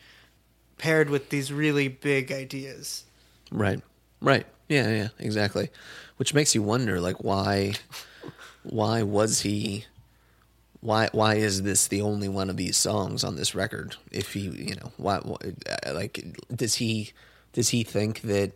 paired 0.77 1.09
with 1.09 1.31
these 1.31 1.53
really 1.53 1.87
big 1.87 2.33
ideas. 2.33 3.05
Right. 3.53 3.81
Right. 4.21 4.45
Yeah, 4.69 4.91
yeah, 4.91 5.09
exactly. 5.21 5.71
Which 6.17 6.35
makes 6.35 6.57
you 6.57 6.63
wonder 6.63 7.01
like 7.01 7.23
why 7.23 7.75
why 8.65 9.05
was 9.05 9.43
he 9.43 9.87
why 10.81 11.09
why 11.13 11.37
is 11.37 11.63
this 11.63 11.87
the 11.87 12.03
only 12.03 12.29
one 12.29 12.51
of 12.51 12.57
these 12.57 12.77
songs 12.77 13.23
on 13.23 13.37
this 13.37 13.55
record? 13.55 13.95
If 14.11 14.33
he, 14.33 14.41
you 14.41 14.75
know, 14.75 14.91
why, 14.97 15.19
why 15.19 15.37
uh, 15.87 15.95
like 15.95 16.25
does 16.53 16.75
he 16.75 17.13
does 17.53 17.69
he 17.69 17.85
think 17.85 18.23
that 18.23 18.53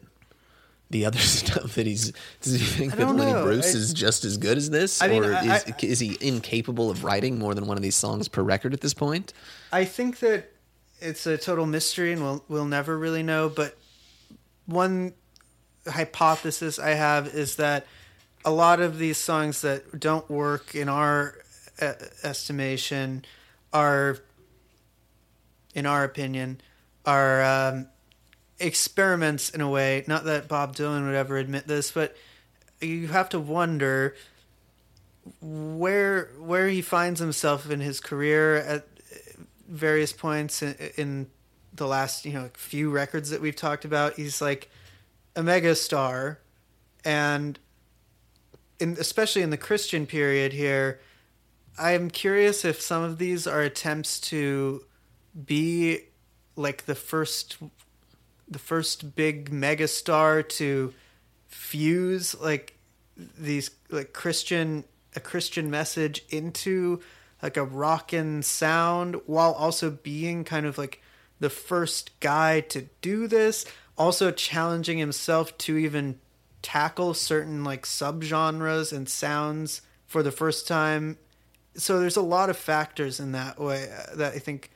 the 0.92 1.06
other 1.06 1.18
stuff 1.40 1.74
that 1.74 1.86
he's 1.86 2.12
does 2.40 2.52
he 2.52 2.58
think 2.58 2.94
that 2.94 3.06
Lenny 3.06 3.32
know. 3.32 3.42
Bruce 3.42 3.74
I, 3.74 3.78
is 3.78 3.92
just 3.92 4.24
as 4.24 4.36
good 4.36 4.56
as 4.56 4.70
this 4.70 5.02
I 5.02 5.08
mean, 5.08 5.24
or 5.24 5.34
I, 5.34 5.56
is, 5.56 5.82
is 5.82 5.98
he 5.98 6.16
incapable 6.20 6.90
of 6.90 7.02
writing 7.02 7.38
more 7.38 7.54
than 7.54 7.66
one 7.66 7.76
of 7.76 7.82
these 7.82 7.96
songs 7.96 8.28
per 8.28 8.42
record 8.42 8.72
at 8.72 8.80
this 8.80 8.94
point? 8.94 9.32
I 9.72 9.84
think 9.84 10.20
that 10.20 10.52
it's 11.00 11.26
a 11.26 11.36
total 11.36 11.66
mystery 11.66 12.12
and 12.12 12.22
we'll 12.22 12.44
we'll 12.48 12.64
never 12.64 12.96
really 12.96 13.24
know, 13.24 13.48
but 13.48 13.76
one 14.66 15.14
hypothesis 15.86 16.78
I 16.78 16.90
have 16.90 17.26
is 17.26 17.56
that 17.56 17.86
a 18.44 18.50
lot 18.50 18.80
of 18.80 18.98
these 18.98 19.18
songs 19.18 19.62
that 19.62 19.98
don't 19.98 20.28
work 20.30 20.74
in 20.74 20.88
our 20.88 21.34
uh, 21.80 21.94
estimation 22.22 23.24
are 23.72 24.18
in 25.74 25.86
our 25.86 26.04
opinion 26.04 26.60
are 27.04 27.42
um, 27.42 27.88
experiments 28.62 29.50
in 29.50 29.60
a 29.60 29.68
way. 29.68 30.04
Not 30.06 30.24
that 30.24 30.48
Bob 30.48 30.74
Dylan 30.74 31.04
would 31.06 31.14
ever 31.14 31.36
admit 31.36 31.66
this, 31.66 31.90
but 31.90 32.16
you 32.80 33.08
have 33.08 33.28
to 33.30 33.40
wonder 33.40 34.14
where 35.40 36.30
where 36.38 36.68
he 36.68 36.82
finds 36.82 37.20
himself 37.20 37.70
in 37.70 37.80
his 37.80 38.00
career 38.00 38.56
at 38.56 38.86
various 39.68 40.12
points 40.12 40.62
in, 40.62 40.74
in 40.96 41.30
the 41.74 41.86
last 41.86 42.24
you 42.24 42.32
know 42.32 42.50
few 42.54 42.90
records 42.90 43.30
that 43.30 43.40
we've 43.40 43.56
talked 43.56 43.84
about. 43.84 44.14
He's 44.14 44.40
like 44.40 44.70
a 45.36 45.42
mega 45.42 45.74
star, 45.74 46.38
and 47.04 47.58
in, 48.80 48.96
especially 48.98 49.42
in 49.42 49.50
the 49.50 49.56
Christian 49.56 50.06
period 50.06 50.52
here, 50.52 51.00
I'm 51.78 52.10
curious 52.10 52.64
if 52.64 52.80
some 52.80 53.02
of 53.02 53.18
these 53.18 53.46
are 53.46 53.62
attempts 53.62 54.20
to 54.22 54.84
be 55.46 56.00
like 56.56 56.84
the 56.84 56.94
first 56.94 57.56
the 58.48 58.58
first 58.58 59.14
big 59.14 59.50
megastar 59.50 60.48
to 60.48 60.92
fuse 61.48 62.34
like 62.40 62.78
these 63.16 63.70
like 63.90 64.12
Christian 64.12 64.84
a 65.14 65.20
Christian 65.20 65.70
message 65.70 66.24
into 66.30 67.00
like 67.42 67.56
a 67.56 67.64
rockin' 67.64 68.42
sound 68.42 69.16
while 69.26 69.52
also 69.52 69.90
being 69.90 70.44
kind 70.44 70.64
of 70.64 70.78
like 70.78 71.02
the 71.40 71.50
first 71.50 72.18
guy 72.20 72.60
to 72.60 72.88
do 73.00 73.26
this, 73.26 73.64
also 73.98 74.30
challenging 74.30 74.98
himself 74.98 75.56
to 75.58 75.76
even 75.76 76.20
tackle 76.62 77.12
certain 77.12 77.64
like 77.64 77.84
subgenres 77.84 78.92
and 78.92 79.08
sounds 79.08 79.82
for 80.06 80.22
the 80.22 80.30
first 80.30 80.68
time. 80.68 81.18
So 81.74 81.98
there's 81.98 82.16
a 82.16 82.22
lot 82.22 82.48
of 82.48 82.56
factors 82.56 83.18
in 83.18 83.32
that 83.32 83.58
way 83.58 83.90
uh, 83.90 84.14
that 84.16 84.34
I 84.34 84.38
think 84.38 84.70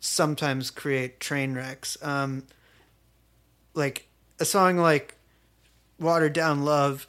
sometimes 0.00 0.70
create 0.70 1.20
train 1.20 1.54
wrecks. 1.54 1.96
Um, 2.02 2.44
like 3.74 4.08
a 4.38 4.44
song 4.44 4.76
like 4.78 5.16
"Watered 5.98 6.32
Down 6.32 6.64
Love." 6.64 7.06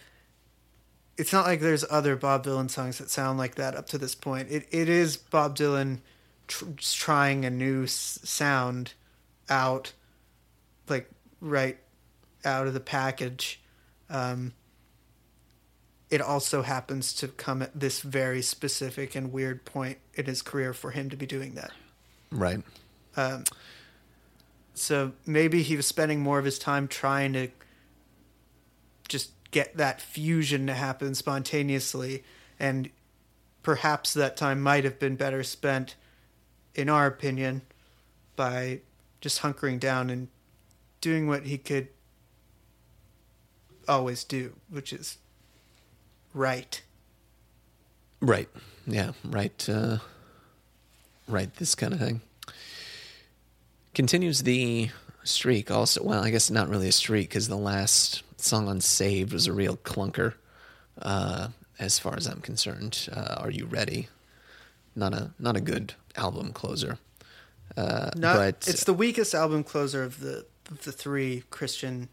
It's 1.17 1.31
not 1.31 1.45
like 1.45 1.61
there's 1.61 1.85
other 1.89 2.15
Bob 2.17 2.43
Dylan 2.43 2.69
songs 2.69 2.97
that 2.97 3.09
sound 3.09 3.37
like 3.37 3.55
that 3.55 3.75
up 3.75 3.87
to 3.87 3.97
this 3.97 4.15
point. 4.15 4.49
It 4.51 4.67
it 4.71 4.89
is 4.89 5.15
Bob 5.17 5.55
Dylan 5.55 5.99
tr- 6.47 6.65
trying 6.77 7.45
a 7.45 7.49
new 7.49 7.83
s- 7.83 8.19
sound 8.23 8.93
out, 9.49 9.93
like 10.89 11.09
right 11.39 11.77
out 12.43 12.67
of 12.67 12.73
the 12.73 12.79
package. 12.79 13.61
Um, 14.09 14.53
it 16.09 16.21
also 16.21 16.61
happens 16.61 17.13
to 17.13 17.27
come 17.27 17.61
at 17.61 17.77
this 17.79 18.01
very 18.01 18.41
specific 18.41 19.15
and 19.15 19.31
weird 19.31 19.65
point 19.65 19.97
in 20.13 20.25
his 20.25 20.41
career 20.41 20.73
for 20.73 20.91
him 20.91 21.09
to 21.09 21.15
be 21.15 21.25
doing 21.25 21.55
that. 21.55 21.71
Right. 22.31 22.61
Um, 23.17 23.43
so 24.75 25.13
maybe 25.25 25.63
he 25.63 25.75
was 25.75 25.87
spending 25.87 26.19
more 26.19 26.37
of 26.37 26.45
his 26.45 26.59
time 26.59 26.87
trying 26.87 27.33
to 27.33 27.47
just 29.07 29.31
get 29.51 29.77
that 29.77 30.01
fusion 30.01 30.67
to 30.67 30.73
happen 30.73 31.15
spontaneously. 31.15 32.23
And 32.59 32.89
perhaps 33.63 34.13
that 34.13 34.35
time 34.35 34.61
might 34.61 34.83
have 34.83 34.99
been 34.99 35.15
better 35.15 35.43
spent, 35.43 35.95
in 36.73 36.89
our 36.89 37.07
opinion, 37.07 37.61
by 38.35 38.81
just 39.21 39.41
hunkering 39.41 39.79
down 39.79 40.09
and 40.09 40.27
doing 40.99 41.27
what 41.27 41.45
he 41.45 41.57
could 41.57 41.87
always 43.87 44.23
do, 44.25 44.55
which 44.69 44.91
is 44.91 45.17
right. 46.33 46.81
Right. 48.19 48.49
Yeah. 48.85 49.11
Right. 49.23 49.69
Uh, 49.69 49.99
right. 51.27 51.53
This 51.55 51.75
kind 51.75 51.93
of 51.93 51.99
thing 51.99 52.21
continues 53.95 54.43
the 54.43 54.89
streak. 55.23 55.71
Also, 55.71 56.03
well, 56.03 56.23
I 56.23 56.29
guess 56.29 56.51
not 56.51 56.69
really 56.69 56.89
a 56.89 56.91
streak 56.91 57.29
because 57.29 57.47
the 57.47 57.57
last 57.57 58.21
song 58.37 58.67
on 58.67 58.81
Saved 58.81 59.33
was 59.33 59.47
a 59.47 59.53
real 59.53 59.77
clunker, 59.77 60.35
uh, 61.01 61.47
as 61.79 61.97
far 61.97 62.15
as 62.15 62.27
I'm 62.27 62.41
concerned. 62.41 63.09
Uh, 63.11 63.35
Are 63.37 63.49
you 63.49 63.65
ready? 63.65 64.09
Not 64.95 65.13
a 65.13 65.31
not 65.39 65.57
a 65.57 65.61
good 65.61 65.93
album 66.15 66.53
closer. 66.53 66.99
Uh, 67.75 68.11
not, 68.15 68.37
but 68.37 68.67
it's 68.67 68.83
the 68.83 68.93
weakest 68.93 69.33
album 69.33 69.63
closer 69.63 70.03
of 70.03 70.19
the 70.19 70.45
of 70.69 70.83
the 70.83 70.91
three 70.91 71.43
Christian 71.49 72.09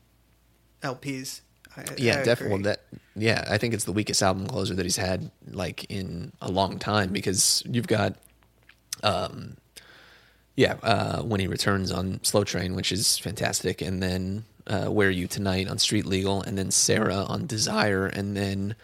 LPs. 0.82 1.42
I, 1.76 1.84
yeah, 1.96 2.24
definitely. 2.24 2.62
That 2.62 2.80
yeah, 3.14 3.44
I 3.48 3.58
think 3.58 3.74
it's 3.74 3.84
the 3.84 3.92
weakest 3.92 4.22
album 4.22 4.46
closer 4.46 4.74
that 4.74 4.84
he's 4.84 4.96
had 4.96 5.30
like 5.48 5.84
in 5.84 6.32
a 6.40 6.50
long 6.50 6.78
time 6.78 7.12
because 7.12 7.62
you've 7.66 7.86
got 7.86 8.16
um, 9.04 9.56
yeah, 10.56 10.74
uh, 10.82 11.22
when 11.22 11.40
he 11.40 11.46
returns 11.46 11.90
on 11.90 12.20
Slow 12.22 12.44
Train, 12.44 12.74
which 12.74 12.92
is 12.92 13.18
fantastic, 13.18 13.80
and 13.80 14.02
then 14.02 14.44
uh, 14.66 14.86
Where 14.86 15.08
Are 15.08 15.10
You 15.10 15.26
Tonight 15.26 15.68
on 15.68 15.78
Street 15.78 16.04
Legal, 16.04 16.42
and 16.42 16.58
then 16.58 16.70
Sara 16.70 17.24
on 17.24 17.46
Desire, 17.46 18.06
and 18.06 18.36
then 18.36 18.74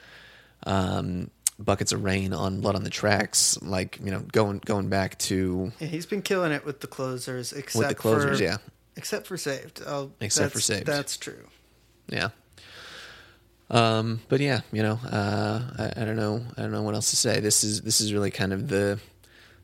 um, 0.66 1.30
Buckets 1.58 1.92
of 1.92 2.04
Rain 2.04 2.32
on 2.32 2.60
Blood 2.60 2.74
on 2.74 2.84
the 2.84 2.90
Tracks. 2.90 3.60
Like 3.60 3.98
you 4.02 4.10
know, 4.10 4.20
going 4.20 4.60
going 4.64 4.88
back 4.88 5.18
to 5.18 5.72
yeah, 5.78 5.88
he's 5.88 6.06
been 6.06 6.22
killing 6.22 6.52
it 6.52 6.64
with 6.64 6.80
the 6.80 6.86
closers, 6.86 7.52
except 7.52 7.78
with 7.78 7.88
the 7.88 7.94
closers, 7.94 8.38
for, 8.38 8.44
yeah, 8.44 8.56
except 8.96 9.26
for 9.26 9.36
Saved. 9.36 9.82
Oh, 9.86 10.12
except 10.20 10.52
for 10.52 10.60
Saved, 10.60 10.86
that's 10.86 11.16
true. 11.16 11.46
Yeah. 12.08 12.30
Um, 13.70 14.20
but 14.30 14.40
yeah, 14.40 14.60
you 14.72 14.82
know, 14.82 14.98
uh, 15.04 15.60
I, 15.78 16.02
I 16.02 16.04
don't 16.06 16.16
know, 16.16 16.42
I 16.56 16.62
don't 16.62 16.72
know 16.72 16.82
what 16.82 16.94
else 16.94 17.10
to 17.10 17.16
say. 17.16 17.40
This 17.40 17.62
is 17.62 17.82
this 17.82 18.00
is 18.00 18.14
really 18.14 18.30
kind 18.30 18.54
of 18.54 18.68
the 18.68 18.98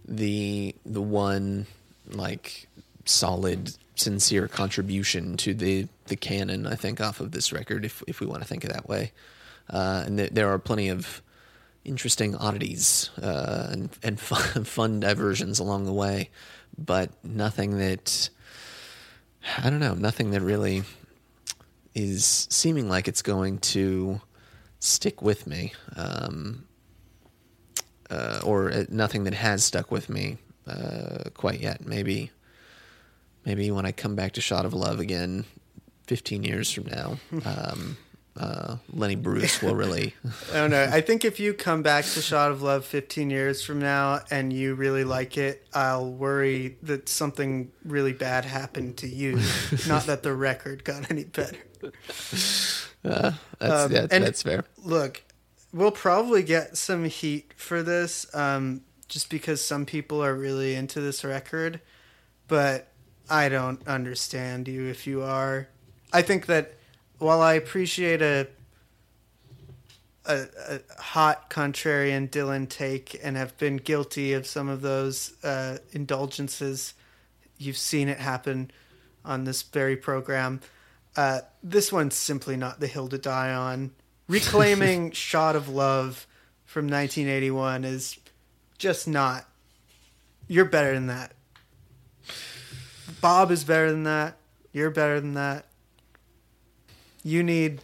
the 0.07 0.75
the 0.85 1.01
one 1.01 1.67
like 2.07 2.69
solid 3.05 3.75
sincere 3.97 4.49
contribution 4.49 5.37
to 5.37 5.55
the 5.55 5.87
the 6.07 6.17
canon 6.17 6.67
i 6.67 6.75
think 6.75 7.01
off 7.01 7.21
of 7.21 7.31
this 7.31 7.53
record 7.53 7.85
if 7.85 8.03
if 8.07 8.21
we 8.21 8.27
want 8.27 8.43
to 8.43 8.49
think 8.49 8.65
of 8.65 8.73
that 8.73 8.89
way. 8.89 9.13
Uh, 9.71 10.03
and 10.05 10.19
th- 10.19 10.31
there 10.31 10.51
are 10.51 10.59
plenty 10.59 10.91
of 10.91 11.23
interesting 11.87 12.35
oddities 12.37 13.09
uh, 13.23 13.69
and, 13.71 13.89
and 14.03 14.21
fun, 14.29 14.65
fun 14.65 15.01
diversions 15.01 15.59
along 15.59 15.85
the 15.85 15.93
way 15.93 16.29
but 16.77 17.11
nothing 17.23 17.79
that 17.79 18.29
i 19.59 19.71
don't 19.71 19.81
know 19.81 19.95
nothing 19.95 20.31
that 20.31 20.41
really 20.41 20.83
is 21.95 22.47
seeming 22.51 22.89
like 22.89 23.07
it's 23.07 23.23
going 23.23 23.59
to 23.59 24.21
stick 24.81 25.23
with 25.23 25.47
me 25.47 25.73
um, 25.97 26.65
uh, 28.11 28.41
or 28.45 28.71
uh, 28.71 28.85
nothing 28.89 29.25
that 29.25 29.35
has 29.35 29.65
stuck 29.65 29.91
with 29.91 30.09
me 30.09 30.37
uh, 30.67 31.31
quite 31.35 31.61
yet. 31.61 31.87
Maybe, 31.87 32.31
maybe 33.45 33.71
when 33.71 33.87
I 33.87 33.93
come 33.93 34.15
back 34.15 34.33
to 34.33 34.41
Shot 34.41 34.65
of 34.65 34.75
Love 34.75 35.01
again, 35.01 35.45
fifteen 36.07 36.43
years 36.43 36.71
from 36.71 36.87
now, 36.87 37.19
um, 37.45 37.97
uh, 38.37 38.77
Lenny 38.93 39.15
Bruce 39.15 39.63
will 39.63 39.75
really. 39.75 40.15
I 40.53 40.55
don't 40.55 40.71
know. 40.71 40.89
I 40.91 41.01
think 41.01 41.25
if 41.25 41.39
you 41.39 41.55
come 41.55 41.83
back 41.83 42.05
to 42.05 42.21
Shot 42.23 42.51
of 42.51 42.63
Love 42.63 42.85
15 42.85 43.31
years 43.31 43.65
from 43.65 43.79
now 43.79 44.21
and 44.31 44.53
you 44.53 44.75
really 44.75 45.05
like 45.05 45.39
it, 45.39 45.67
I'll 45.73 46.11
worry 46.11 46.77
that 46.83 47.09
something 47.09 47.71
really 47.85 48.13
bad 48.13 48.45
happened 48.45 48.97
to 48.99 49.09
you, 49.09 49.41
not 49.89 50.07
that 50.07 50.23
the 50.23 50.35
record 50.35 50.85
got 50.85 51.11
any 51.11 51.25
better. 51.25 51.59
Uh, 53.05 53.33
that's 53.59 53.85
Um, 53.85 53.93
yeah, 53.93 54.07
that's 54.07 54.43
fair. 54.43 54.65
Look, 54.85 55.23
we'll 55.73 55.93
probably 55.93 56.43
get 56.43 56.77
some 56.77 57.05
heat 57.05 57.53
for 57.57 57.83
this, 57.83 58.27
um, 58.35 58.81
just 59.15 59.31
because 59.31 59.65
some 59.65 59.87
people 59.87 60.25
are 60.25 60.35
really 60.35 60.75
into 60.75 61.01
this 61.01 61.23
record, 61.23 61.81
but 62.49 62.89
I 63.31 63.49
don't 63.49 63.87
understand 63.87 64.67
you 64.67 64.87
if 64.87 65.07
you 65.07 65.23
are. 65.23 65.69
I 66.13 66.21
think 66.23 66.47
that 66.47 66.75
while 67.19 67.41
I 67.41 67.53
appreciate 67.55 68.23
a 68.23 68.49
a, 70.27 70.47
a 70.69 70.81
hot 71.01 71.49
contrarian 71.49 72.29
Dylan 72.29 72.69
take 72.69 73.21
and 73.23 73.37
have 73.37 73.57
been 73.57 73.77
guilty 73.77 74.33
of 74.33 74.49
some 74.49 74.69
of 74.69 74.81
those 74.81 75.35
uh, 75.45 75.79
indulgences, 75.93 76.95
you've 77.57 77.77
seen 77.77 78.09
it 78.09 78.19
happen 78.19 78.73
on 79.25 79.45
this 79.45 79.63
very 79.63 79.97
program. 79.97 80.61
Uh, 81.15 81.43
this 81.63 81.93
one's 81.93 82.17
simply 82.17 82.57
not 82.57 82.81
the 82.81 82.89
hill 82.89 83.07
to 83.07 83.19
die 83.19 83.55
on. 83.55 83.93
Reclaiming 84.27 85.11
"Shot 85.13 85.55
of 85.55 85.69
Love" 85.69 86.27
from 86.65 86.87
1981 86.89 87.85
is 87.85 88.19
just 88.85 89.09
not. 89.09 89.49
You're 90.47 90.67
better 90.67 90.93
than 90.93 91.07
that. 91.07 91.33
Bob 93.23 93.51
is 93.51 93.65
better 93.65 93.91
than 93.91 94.05
that. 94.05 94.37
You're 94.75 94.91
better 94.91 95.23
than 95.23 95.33
that. 95.35 95.65
You 97.23 97.43
need. 97.43 97.81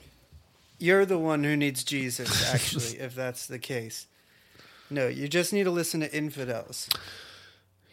You're 0.78 1.07
the 1.07 1.16
one 1.16 1.42
who 1.42 1.57
needs 1.57 1.84
Jesus, 1.84 2.53
actually, 2.55 3.01
if 3.01 3.14
that's 3.14 3.46
the 3.46 3.59
case. 3.59 4.09
No, 4.90 5.09
you 5.09 5.26
just 5.26 5.55
need 5.55 5.64
to 5.64 5.70
listen 5.70 6.01
to 6.01 6.14
infidels. 6.14 6.90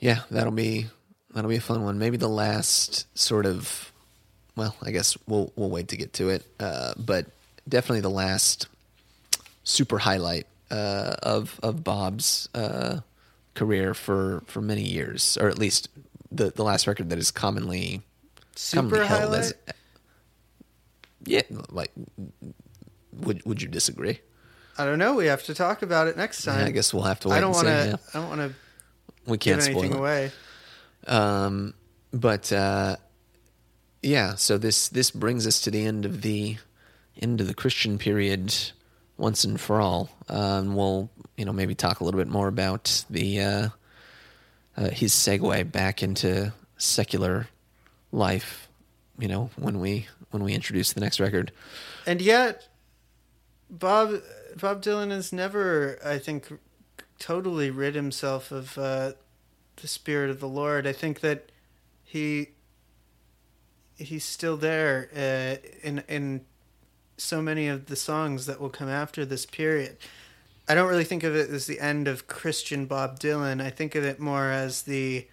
Yeah, 0.02 0.24
that'll 0.30 0.52
be 0.52 0.88
that'll 1.34 1.50
be 1.50 1.56
a 1.56 1.62
fun 1.62 1.86
one. 1.86 1.98
Maybe 2.00 2.18
the 2.18 2.28
last 2.28 3.08
sort 3.18 3.46
of. 3.46 3.94
Well, 4.58 4.76
I 4.84 4.92
guess 4.92 5.18
we'll 5.28 5.54
we'll 5.56 5.70
wait 5.70 5.88
to 5.90 5.96
get 5.96 6.12
to 6.14 6.28
it, 6.28 6.46
uh, 6.60 6.94
but 6.98 7.28
definitely 7.70 8.02
the 8.02 8.10
last 8.10 8.68
super 9.64 9.98
highlight 9.98 10.46
uh, 10.72 11.16
of 11.24 11.60
of 11.64 11.84
Bob's 11.84 12.50
uh, 12.54 13.00
career 13.54 13.94
for 13.94 14.44
for 14.46 14.62
many 14.62 14.84
years, 14.84 15.38
or 15.40 15.48
at 15.50 15.58
least 15.58 15.90
the 16.32 16.52
the 16.52 16.64
last 16.64 16.88
record 16.88 17.10
that 17.10 17.20
is 17.20 17.32
commonly 17.32 18.02
Super 18.56 18.82
commonly 18.82 19.08
held 19.08 19.22
highlight. 19.22 19.40
as. 19.40 19.54
Yeah, 21.26 21.42
like, 21.72 21.92
would 23.12 23.46
would 23.46 23.62
you 23.62 23.68
disagree? 23.68 24.20
I 24.78 24.86
don't 24.86 25.00
know. 25.00 25.16
We 25.16 25.26
have 25.26 25.44
to 25.46 25.54
talk 25.54 25.82
about 25.82 26.08
it 26.08 26.16
next 26.18 26.44
time. 26.44 26.66
I 26.66 26.72
guess 26.72 26.94
we'll 26.94 27.04
have 27.04 27.20
to 27.22 27.30
wait 27.30 27.38
I 27.38 27.40
don't 27.42 27.52
want 27.52 27.68
to. 27.68 27.72
Yeah. 27.74 27.96
I 28.14 28.20
don't 28.20 28.30
want 28.30 28.42
to 28.42 28.56
We 29.26 29.38
can't 29.38 29.62
spoil 29.62 29.80
anything 29.80 29.94
it. 29.94 30.00
away. 30.00 30.32
Um, 31.08 31.74
but 32.14 32.52
uh, 32.54 32.98
yeah, 34.02 34.36
so 34.36 34.58
this 34.58 34.88
this 34.90 35.12
brings 35.12 35.46
us 35.48 35.60
to 35.62 35.72
the 35.72 35.86
end 35.86 36.06
of 36.06 36.22
the 36.22 36.58
end 37.22 37.42
of 37.42 37.48
the 37.48 37.54
Christian 37.56 37.98
period 37.98 38.54
once 39.18 39.44
and 39.44 39.60
for 39.60 39.82
all. 39.82 40.10
Um, 40.30 40.76
we'll 40.76 41.10
you 41.36 41.46
know 41.46 41.54
maybe 41.54 41.76
talk 41.76 42.00
a 42.00 42.04
little 42.04 42.20
bit 42.20 42.28
more 42.28 42.48
about 42.48 43.06
the 43.10 43.42
uh, 43.42 43.70
uh, 44.76 44.90
his 44.90 45.14
segue 45.14 45.72
back 45.72 46.04
into 46.04 46.54
secular 46.78 47.48
life. 48.12 48.68
You 49.20 49.28
know 49.28 49.50
when 49.58 49.80
we 49.80 50.08
when 50.32 50.44
we 50.44 50.54
introduce 50.54 50.94
the 50.94 51.02
next 51.02 51.20
record. 51.20 51.52
And 52.06 52.22
yet, 52.22 52.68
Bob 53.70 54.22
Bob 54.60 54.82
Dylan 54.82 55.12
has 55.12 55.34
never, 55.34 56.00
I 56.04 56.18
think, 56.18 56.48
totally 57.20 57.70
rid 57.72 57.96
himself 57.96 58.52
of 58.52 58.78
uh, 58.78 59.14
the 59.78 59.88
spirit 59.88 60.30
of 60.30 60.40
the 60.40 60.48
Lord. 60.48 60.86
I 60.88 60.94
think 60.94 61.22
that 61.22 61.52
he 62.04 62.50
he's 63.96 64.24
still 64.26 64.58
there 64.58 65.10
uh, 65.16 65.68
in 65.84 66.04
in 66.08 66.46
so 67.18 67.42
many 67.42 67.68
of 67.68 67.88
the 67.88 67.96
songs 67.96 68.46
that 68.46 68.62
will 68.62 68.70
come 68.70 68.90
after 68.90 69.26
this 69.26 69.46
period. 69.46 69.98
I 70.68 70.76
don't 70.76 70.90
really 70.90 71.04
think 71.04 71.24
of 71.24 71.36
it 71.36 71.50
as 71.50 71.66
the 71.66 71.80
end 71.80 72.08
of 72.08 72.28
Christian 72.28 72.86
Bob 72.86 73.20
Dylan. 73.20 73.62
I 73.62 73.70
think 73.70 73.96
of 73.96 74.04
it 74.04 74.20
more 74.20 74.52
as 74.52 74.84
the 74.84 75.28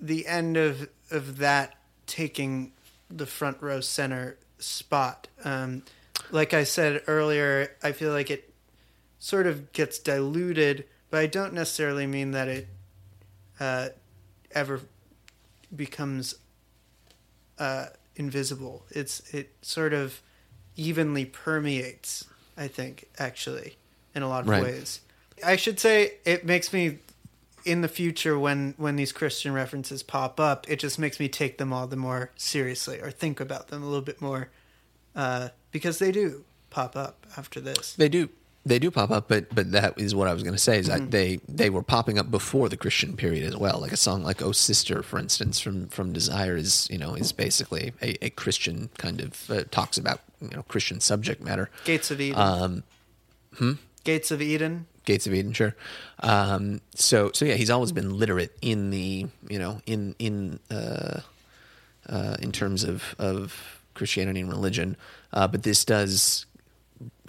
the 0.00 0.26
end 0.26 0.56
of 0.56 0.88
of 1.10 1.38
that 1.38 1.76
taking 2.06 2.72
the 3.10 3.26
front 3.26 3.60
row 3.60 3.80
center 3.80 4.38
spot. 4.58 5.28
Um, 5.44 5.82
like 6.30 6.54
I 6.54 6.64
said 6.64 7.02
earlier, 7.06 7.74
I 7.82 7.92
feel 7.92 8.12
like 8.12 8.30
it 8.30 8.52
sort 9.18 9.46
of 9.46 9.72
gets 9.72 9.98
diluted, 9.98 10.84
but 11.10 11.20
I 11.20 11.26
don't 11.26 11.54
necessarily 11.54 12.06
mean 12.06 12.32
that 12.32 12.48
it 12.48 12.68
uh, 13.58 13.88
ever 14.52 14.80
becomes 15.74 16.34
uh, 17.58 17.86
invisible. 18.16 18.84
It's 18.90 19.20
it 19.32 19.52
sort 19.62 19.92
of 19.92 20.20
evenly 20.76 21.24
permeates. 21.24 22.24
I 22.56 22.68
think 22.68 23.08
actually 23.18 23.76
in 24.14 24.22
a 24.22 24.28
lot 24.28 24.42
of 24.44 24.48
Right. 24.48 24.62
ways. 24.62 25.00
I 25.44 25.56
should 25.56 25.78
say 25.78 26.14
it 26.24 26.46
makes 26.46 26.72
me 26.72 26.98
in 27.66 27.80
the 27.82 27.88
future 27.88 28.38
when 28.38 28.74
when 28.78 28.96
these 28.96 29.12
Christian 29.12 29.52
references 29.52 30.02
pop 30.02 30.38
up, 30.40 30.68
it 30.70 30.78
just 30.78 30.98
makes 30.98 31.18
me 31.20 31.28
take 31.28 31.58
them 31.58 31.72
all 31.72 31.86
the 31.86 31.96
more 31.96 32.30
seriously 32.36 33.00
or 33.00 33.10
think 33.10 33.40
about 33.40 33.68
them 33.68 33.82
a 33.82 33.86
little 33.86 34.00
bit 34.04 34.20
more 34.22 34.48
uh, 35.14 35.48
because 35.72 35.98
they 35.98 36.12
do 36.12 36.44
pop 36.70 36.96
up 36.96 37.26
after 37.36 37.60
this. 37.60 37.94
They 37.94 38.08
do. 38.08 38.28
They 38.66 38.80
do 38.80 38.90
pop 38.90 39.12
up, 39.12 39.28
but 39.28 39.54
but 39.54 39.70
that 39.70 39.96
is 39.96 40.12
what 40.12 40.26
I 40.26 40.34
was 40.34 40.42
going 40.42 40.54
to 40.54 40.60
say 40.60 40.80
is 40.80 40.88
that 40.88 41.12
they 41.12 41.38
they 41.48 41.70
were 41.70 41.84
popping 41.84 42.18
up 42.18 42.32
before 42.32 42.68
the 42.68 42.76
Christian 42.76 43.16
period 43.16 43.44
as 43.44 43.56
well. 43.56 43.78
Like 43.80 43.92
a 43.92 43.96
song 43.96 44.24
like 44.24 44.42
"Oh 44.42 44.50
Sister," 44.50 45.04
for 45.04 45.20
instance, 45.20 45.60
from 45.60 45.86
from 45.86 46.12
Desire 46.12 46.56
is 46.56 46.88
you 46.90 46.98
know 46.98 47.14
is 47.14 47.30
basically 47.30 47.92
a, 48.02 48.24
a 48.24 48.30
Christian 48.30 48.90
kind 48.98 49.20
of 49.20 49.48
uh, 49.50 49.62
talks 49.70 49.96
about 49.96 50.20
you 50.40 50.48
know 50.48 50.64
Christian 50.64 51.00
subject 51.00 51.40
matter. 51.40 51.70
Gates 51.84 52.10
of 52.10 52.20
Eden. 52.20 52.40
Um, 52.40 52.82
hmm? 53.54 53.72
Gates 54.02 54.32
of 54.32 54.42
Eden. 54.42 54.86
Gates 55.04 55.28
of 55.28 55.34
Eden, 55.34 55.52
sure. 55.52 55.76
Um, 56.20 56.80
so 56.94 57.30
so 57.32 57.44
yeah, 57.44 57.54
he's 57.54 57.70
always 57.70 57.92
been 57.92 58.18
literate 58.18 58.56
in 58.60 58.90
the 58.90 59.26
you 59.48 59.58
know 59.60 59.80
in 59.86 60.16
in 60.18 60.58
uh, 60.72 61.20
uh, 62.08 62.36
in 62.40 62.50
terms 62.50 62.82
of 62.82 63.14
of 63.20 63.80
Christianity 63.94 64.40
and 64.40 64.50
religion, 64.50 64.96
uh, 65.32 65.46
but 65.46 65.62
this 65.62 65.84
does 65.84 66.45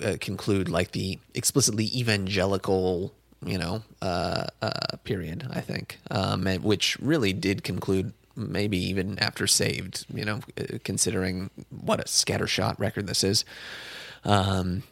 uh, 0.03 0.15
conclude 0.20 0.70
like 0.70 0.91
the 0.91 1.20
explicitly 1.34 1.86
evangelical 1.97 3.13
you 3.45 3.57
know 3.57 3.84
uh, 4.01 4.47
uh, 4.61 4.97
period. 5.03 5.47
I 5.49 5.61
think, 5.61 5.99
um, 6.11 6.45
which 6.61 6.97
really 6.99 7.34
did 7.34 7.63
conclude 7.63 8.13
maybe 8.36 8.78
even 8.78 9.20
after 9.20 9.47
Saved. 9.47 10.05
You 10.13 10.26
know, 10.26 10.39
uh, 10.57 10.78
considering 10.84 11.49
what 11.70 11.99
a 11.99 12.03
scattershot 12.03 12.80
record 12.80 13.07
this 13.07 13.24
is. 13.24 13.45
Um, 14.24 14.84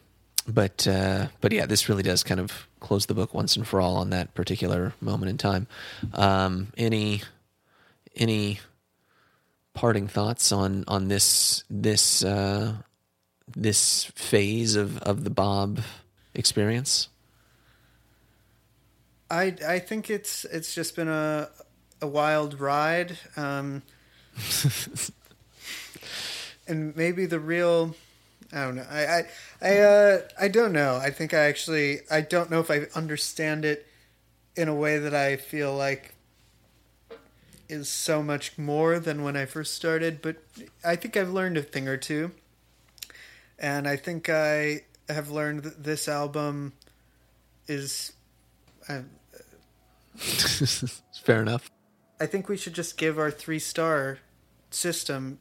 but 0.48 0.86
uh, 0.86 1.28
but 1.40 1.52
yeah, 1.52 1.66
this 1.66 1.88
really 1.88 2.02
does 2.02 2.22
kind 2.22 2.40
of 2.40 2.66
close 2.80 3.06
the 3.06 3.14
book 3.14 3.34
once 3.34 3.56
and 3.56 3.66
for 3.66 3.80
all 3.80 3.96
on 3.96 4.10
that 4.10 4.34
particular 4.34 4.94
moment 5.00 5.30
in 5.30 5.38
time. 5.38 5.66
Um, 6.14 6.68
any 6.76 7.22
any 8.14 8.60
parting 9.74 10.08
thoughts 10.08 10.52
on 10.52 10.84
on 10.86 11.08
this 11.08 11.64
this 11.68 12.24
uh, 12.24 12.76
this 13.54 14.04
phase 14.14 14.76
of 14.76 14.98
of 14.98 15.24
the 15.24 15.30
Bob 15.30 15.80
experience? 16.34 17.08
I 19.30 19.54
I 19.66 19.78
think 19.78 20.10
it's 20.10 20.44
it's 20.44 20.74
just 20.74 20.96
been 20.96 21.08
a 21.08 21.48
a 22.00 22.06
wild 22.06 22.60
ride, 22.60 23.18
um, 23.36 23.82
and 26.66 26.94
maybe 26.96 27.26
the 27.26 27.40
real. 27.40 27.94
I 28.52 28.64
don't 28.64 28.76
know. 28.76 28.86
I 28.88 29.06
I 29.06 29.24
I, 29.60 29.78
uh, 29.78 30.20
I 30.40 30.48
don't 30.48 30.72
know. 30.72 30.96
I 30.96 31.10
think 31.10 31.34
I 31.34 31.40
actually 31.40 32.00
I 32.10 32.20
don't 32.20 32.50
know 32.50 32.60
if 32.60 32.70
I 32.70 32.86
understand 32.94 33.64
it 33.64 33.86
in 34.54 34.68
a 34.68 34.74
way 34.74 34.98
that 34.98 35.14
I 35.14 35.36
feel 35.36 35.74
like 35.74 36.14
is 37.68 37.88
so 37.88 38.22
much 38.22 38.56
more 38.56 39.00
than 39.00 39.24
when 39.24 39.36
I 39.36 39.44
first 39.44 39.74
started. 39.74 40.22
But 40.22 40.36
I 40.84 40.94
think 40.94 41.16
I've 41.16 41.30
learned 41.30 41.56
a 41.56 41.62
thing 41.62 41.88
or 41.88 41.96
two, 41.96 42.30
and 43.58 43.88
I 43.88 43.96
think 43.96 44.28
I 44.28 44.82
have 45.08 45.30
learned 45.30 45.62
that 45.64 45.82
this 45.84 46.08
album 46.08 46.72
is. 47.68 48.12
I, 48.88 49.02
Fair 51.24 51.42
enough. 51.42 51.70
I 52.20 52.26
think 52.26 52.48
we 52.48 52.56
should 52.56 52.72
just 52.74 52.96
give 52.96 53.18
our 53.18 53.30
three 53.30 53.58
star 53.58 54.18
system 54.70 55.38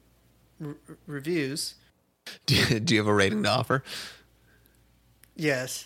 r- 0.64 0.76
reviews. 1.08 1.76
Do 2.46 2.56
you, 2.56 2.80
do 2.80 2.94
you 2.96 3.00
have 3.00 3.08
a 3.08 3.14
rating 3.14 3.44
to 3.44 3.50
offer? 3.50 3.84
Yes. 5.36 5.86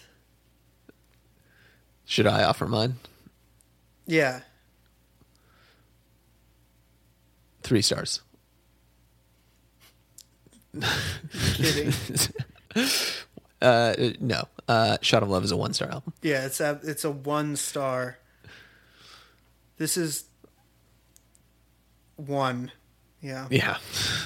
Should 2.06 2.28
I 2.28 2.44
offer 2.44 2.68
mine? 2.68 2.96
Yeah. 4.08 4.42
Three 7.62 7.82
stars. 7.82 8.22
Kidding. 11.56 11.94
uh, 13.62 13.96
no. 14.20 14.48
Uh, 14.68 14.98
Shot 15.02 15.24
of 15.24 15.30
Love 15.30 15.44
is 15.44 15.52
a 15.52 15.58
one 15.58 15.74
star 15.74 15.90
album. 15.90 16.14
Yeah, 16.22 16.46
it's 16.46 16.60
a 16.60 16.80
it's 16.84 17.04
a 17.04 17.12
one 17.12 17.56
star. 17.56 18.20
This 19.78 19.98
is 19.98 20.26
one. 22.16 22.72
Yeah. 23.22 23.48
Yeah. 23.50 23.78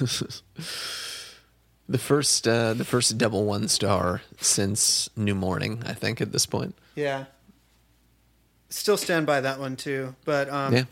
the 1.88 1.98
first 1.98 2.46
uh, 2.46 2.74
the 2.74 2.84
first 2.84 3.16
double 3.18 3.44
one 3.44 3.68
star 3.68 4.22
since 4.40 5.08
New 5.16 5.34
Morning, 5.34 5.82
I 5.86 5.94
think, 5.94 6.20
at 6.20 6.32
this 6.32 6.46
point. 6.46 6.74
Yeah. 6.94 7.24
Still 8.68 8.96
stand 8.96 9.26
by 9.26 9.40
that 9.40 9.60
one 9.60 9.76
too, 9.76 10.16
but 10.24 10.48
um, 10.48 10.74
Yeah, 10.74 10.84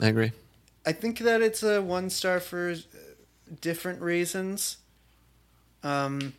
I 0.00 0.08
agree. 0.08 0.32
I 0.84 0.92
think 0.92 1.18
that 1.20 1.40
it's 1.42 1.62
a 1.62 1.80
one 1.80 2.10
star 2.10 2.40
for 2.40 2.70
uh, 2.70 2.74
different 3.60 4.00
reasons. 4.02 4.78
Um, 5.82 6.34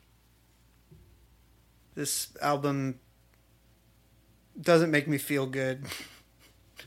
this 1.95 2.29
album 2.41 2.99
doesn't 4.59 4.91
make 4.91 5.07
me 5.07 5.17
feel 5.17 5.45
good. 5.45 5.85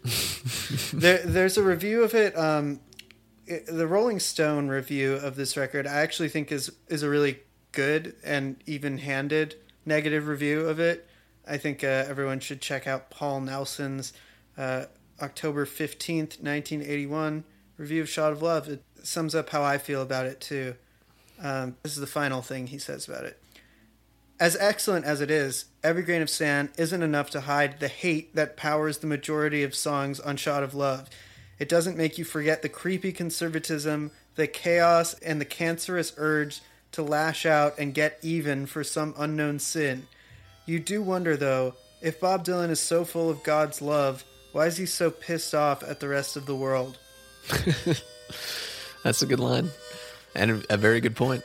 there, 0.93 1.19
there's 1.19 1.57
a 1.57 1.63
review 1.63 2.03
of 2.03 2.15
it. 2.15 2.37
Um, 2.37 2.81
it, 3.47 3.67
the 3.67 3.87
Rolling 3.87 4.21
Stone 4.21 4.69
review 4.69 5.15
of 5.15 5.37
this 5.37 5.57
record, 5.57 5.87
I 5.87 6.01
actually 6.01 6.29
think 6.29 6.51
is 6.53 6.73
is 6.89 7.03
a 7.03 7.09
really 7.09 7.41
good 7.73 8.15
and 8.25 8.57
even-handed 8.67 9.57
negative 9.85 10.27
review 10.27 10.61
of 10.61 10.79
it. 10.79 11.09
I 11.47 11.59
think 11.59 11.85
uh, 11.85 12.05
everyone 12.09 12.41
should 12.41 12.61
check 12.61 12.87
out 12.87 13.11
Paul 13.11 13.41
Nelson's 13.41 14.13
uh, 14.57 14.87
October 15.21 15.67
fifteenth, 15.67 16.43
nineteen 16.43 16.83
eighty-one 16.83 17.45
review 17.77 18.03
of 18.03 18.09
"Shot 18.09 18.33
of 18.33 18.43
Love." 18.43 18.69
It 18.69 18.83
sums 19.03 19.35
up 19.35 19.51
how 19.51 19.63
I 19.63 19.79
feel 19.79 20.01
about 20.01 20.27
it 20.27 20.41
too. 20.41 20.77
Um, 21.43 21.77
this 21.83 21.93
is 21.93 22.01
the 22.01 22.07
final 22.07 22.43
thing 22.43 22.69
he 22.69 22.79
says 22.79 23.09
about 23.09 23.25
it. 23.25 23.41
As 24.41 24.57
excellent 24.57 25.05
as 25.05 25.21
it 25.21 25.31
is, 25.31 25.67
Every 25.83 26.03
Grain 26.03 26.23
of 26.23 26.31
Sand 26.31 26.71
isn't 26.77 27.03
enough 27.03 27.31
to 27.31 27.43
hide 27.43 27.79
the 27.79 27.89
hate 27.89 28.35
that 28.35 28.57
powers 28.57 28.99
the 28.99 29.07
majority 29.07 29.63
of 29.63 29.75
songs 29.75 30.19
on 30.19 30.37
Shot 30.37 30.63
of 30.63 30.75
Love. 30.75 31.09
It 31.59 31.69
doesn't 31.69 31.97
make 31.97 32.19
you 32.19 32.25
forget 32.25 32.63
the 32.63 32.69
creepy 32.69 33.13
conservatism, 33.13 34.11
the 34.35 34.49
chaos, 34.49 35.15
and 35.15 35.41
the 35.41 35.45
cancerous 35.45 36.13
urge 36.17 36.63
to 36.93 37.03
lash 37.03 37.47
out 37.47 37.79
and 37.79 37.95
get 37.95 38.19
even 38.23 38.67
for 38.67 38.83
some 38.83 39.15
unknown 39.17 39.59
sin. 39.61 40.07
You 40.67 40.81
do 40.81 41.01
wonder, 41.03 41.37
though, 41.37 41.75
if 42.01 42.21
Bob 42.21 42.45
Dylan 42.45 42.71
is 42.71 42.81
so 42.81 43.05
full 43.05 43.31
of 43.31 43.43
God's 43.43 43.81
love, 43.81 44.25
why 44.53 44.67
is 44.67 44.77
he 44.77 44.87
so 44.87 45.11
pissed 45.11 45.55
off 45.55 45.83
at 45.83 46.01
the 46.01 46.09
rest 46.09 46.37
of 46.37 46.47
the 46.47 46.57
world? 46.57 46.99
That's 49.05 49.23
a 49.23 49.27
good 49.27 49.41
line, 49.41 49.71
and 50.35 50.65
a, 50.69 50.77
very 50.77 51.01
good 51.01 51.17
point. 51.17 51.43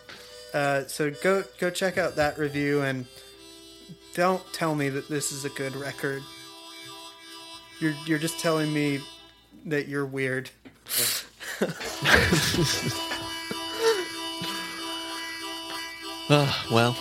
Uh, 0.53 0.85
so 0.87 1.11
go 1.11 1.43
go 1.59 1.69
check 1.69 1.97
out 1.97 2.15
that 2.15 2.37
review 2.37 2.81
and 2.81 3.05
don't 4.15 4.41
tell 4.53 4.75
me 4.75 4.89
that 4.89 5.07
this 5.07 5.31
is 5.31 5.45
a 5.45 5.49
good 5.49 5.75
record. 5.75 6.23
You're 7.79 7.93
you're 8.05 8.19
just 8.19 8.39
telling 8.39 8.73
me 8.73 8.99
that 9.65 9.87
you're 9.87 10.05
weird. 10.05 10.49
Ah, 16.31 16.67
well, 16.71 16.95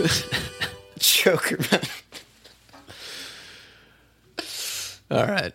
Joker 1.00 1.58
man. 1.72 1.80
all 5.10 5.26
right. 5.26 5.52